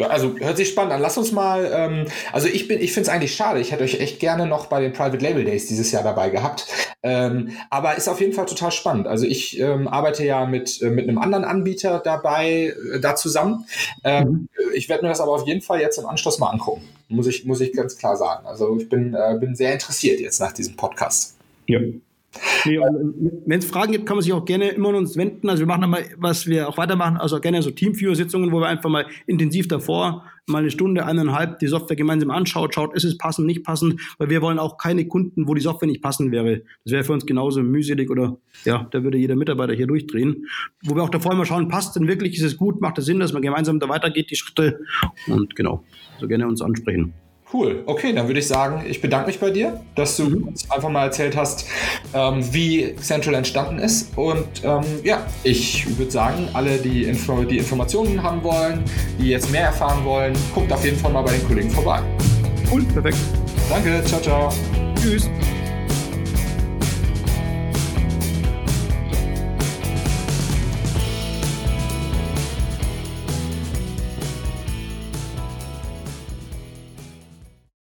Also 0.09 0.35
hört 0.39 0.57
sich 0.57 0.69
spannend 0.69 0.93
an. 0.93 1.01
Lass 1.01 1.19
uns 1.19 1.33
mal, 1.33 1.71
ähm, 1.73 2.07
also 2.33 2.49
ich 2.49 2.69
bin, 2.69 2.81
ich 2.81 2.93
finde 2.93 3.09
es 3.09 3.15
eigentlich 3.15 3.35
schade. 3.35 3.61
Ich 3.61 3.73
hätte 3.73 3.85
euch 3.85 4.01
echt 4.01 4.21
gerne 4.21 4.47
noch 4.47 4.67
bei 4.67 4.81
den 4.81 4.93
Private 4.93 5.19
Label 5.19 5.45
Days 5.45 5.67
dieses 5.67 5.93
Jahr 5.93 6.03
dabei 6.03 6.31
gehabt. 6.31 6.67
Ähm, 7.03 7.51
aber 7.71 7.97
ist 7.97 8.09
auf 8.09 8.21
jeden 8.21 8.33
Fall 8.33 8.47
total 8.47 8.73
spannend. 8.73 9.07
Also 9.07 9.27
ich 9.27 9.59
ähm, 9.59 9.89
arbeite 9.89 10.25
ja 10.25 10.47
mit, 10.47 10.81
äh, 10.83 10.91
mit 10.91 11.09
einem 11.09 11.19
anderen 11.19 11.45
Anbieter 11.45 11.99
dabei, 11.99 12.75
äh, 12.95 13.01
da 13.01 13.17
zusammen. 13.17 13.67
Ähm, 14.05 14.25
mhm. 14.29 14.49
Ich 14.75 14.89
werde 14.89 15.03
mir 15.03 15.09
das 15.09 15.21
aber 15.21 15.33
auf 15.33 15.47
jeden 15.47 15.63
Fall 15.63 15.81
jetzt 15.81 15.99
im 15.99 16.07
Anschluss 16.07 16.39
mal 16.39 16.51
angucken. 16.51 16.83
Muss 17.09 17.27
ich, 17.27 17.45
muss 17.45 17.61
ich 17.61 17.73
ganz 17.73 17.97
klar 17.99 18.17
sagen. 18.17 18.47
Also 18.47 18.77
ich 18.79 18.89
bin, 18.89 19.15
äh, 19.15 19.37
bin 19.39 19.55
sehr 19.55 19.73
interessiert 19.73 20.21
jetzt 20.21 20.41
nach 20.41 20.53
diesem 20.53 20.77
Podcast. 20.77 21.37
Ja. 21.67 21.81
Nee, 22.65 22.79
Wenn 23.47 23.59
es 23.59 23.67
Fragen 23.67 23.93
gibt, 23.93 24.07
kann 24.07 24.17
man 24.17 24.23
sich 24.23 24.33
auch 24.33 24.45
gerne 24.45 24.69
immer 24.69 24.91
an 24.91 24.95
uns 24.97 25.17
wenden. 25.17 25.49
Also 25.49 25.61
wir 25.61 25.67
machen 25.67 25.89
mal, 25.91 26.05
was 26.17 26.47
wir 26.47 26.69
auch 26.69 26.79
weitermachen, 26.79 27.17
also 27.17 27.41
gerne 27.41 27.63
so 27.63 27.71
Teamviewer-Sitzungen, 27.71 28.53
wo 28.53 28.61
wir 28.61 28.69
einfach 28.69 28.89
mal 28.91 29.07
intensiv 29.27 29.69
davor 29.69 30.25
mal 30.47 30.59
eine 30.59 30.71
Stunde, 30.71 31.07
eineinhalb 31.07 31.59
die 31.61 31.67
Software 31.67 31.97
gemeinsam 31.97 32.31
anschaut, 32.31 32.75
schaut, 32.75 32.95
ist 32.95 33.05
es 33.05 33.17
passend, 33.17 33.47
nicht 33.47 33.65
passend, 33.65 34.01
weil 34.19 34.29
wir 34.29 34.43
wollen 34.43 34.59
auch 34.59 34.77
keine 34.77 35.07
Kunden, 35.07 35.47
wo 35.47 35.55
die 35.55 35.61
Software 35.61 35.89
nicht 35.89 36.03
passend 36.03 36.33
wäre. 36.33 36.63
Das 36.85 36.93
wäre 36.93 37.05
für 37.05 37.13
uns 37.13 37.27
genauso 37.27 37.63
mühselig 37.63 38.11
oder 38.11 38.39
ja, 38.65 38.89
da 38.91 39.05
würde 39.05 39.19
jeder 39.19 39.37
Mitarbeiter 39.37 39.73
hier 39.73 39.87
durchdrehen. 39.87 40.47
Wo 40.83 40.97
wir 40.97 41.03
auch 41.03 41.11
davor 41.11 41.35
mal 41.35 41.47
schauen, 41.47 41.69
passt 41.69 41.97
denn 41.97 42.09
wirklich, 42.09 42.37
ist 42.37 42.43
es 42.43 42.57
gut, 42.57 42.81
macht 42.81 42.99
es 42.99 43.07
Sinn, 43.07 43.21
dass 43.21 43.33
man 43.33 43.43
gemeinsam 43.43 43.79
da 43.79 43.89
weitergeht, 43.89 44.31
die 44.31 44.37
Schritte 44.37 44.81
und 45.29 45.55
genau, 45.55 45.85
so 46.21 46.27
gerne 46.27 46.47
uns 46.49 46.61
ansprechen. 46.61 47.15
Cool. 47.53 47.83
Okay, 47.85 48.13
dann 48.15 48.29
würde 48.29 48.41
ich 48.41 48.49
sagen, 48.49 48.83
ich 48.89 49.01
bedanke 49.01 49.27
mich 49.27 49.39
bei 49.39 49.51
dir, 49.51 49.81
dass 49.95 50.17
du 50.17 50.25
mhm. 50.25 50.49
uns 50.49 50.71
einfach 50.71 50.89
mal 50.89 51.05
erzählt 51.05 51.37
hast, 51.37 51.67
ähm, 52.15 52.43
wie 52.53 52.97
Central 52.97 53.35
entstanden 53.35 53.79
ist. 53.79 54.17
Und 54.17 54.47
ähm, 54.65 54.83
ja, 55.05 55.27
ich 55.43 55.99
würde 55.99 56.11
sagen, 56.11 56.49
alle, 56.55 56.79
die, 56.79 57.05
Info 57.05 57.43
die 57.45 57.59
Informationen 57.59 58.23
haben 58.23 58.43
wollen, 58.43 58.83
die 59.19 59.29
jetzt 59.29 59.51
mehr 59.51 59.67
erfahren 59.67 60.05
wollen, 60.05 60.33
guckt 60.55 60.73
auf 60.73 60.85
jeden 60.85 60.97
Fall 60.97 61.13
mal 61.13 61.23
bei 61.23 61.33
den 61.33 61.47
Kollegen 61.47 61.71
vorbei. 61.71 62.01
Cool, 62.71 62.85
perfekt. 62.85 63.19
Danke, 63.69 64.03
ciao, 64.05 64.21
ciao. 64.21 64.53
Tschüss. 65.01 65.29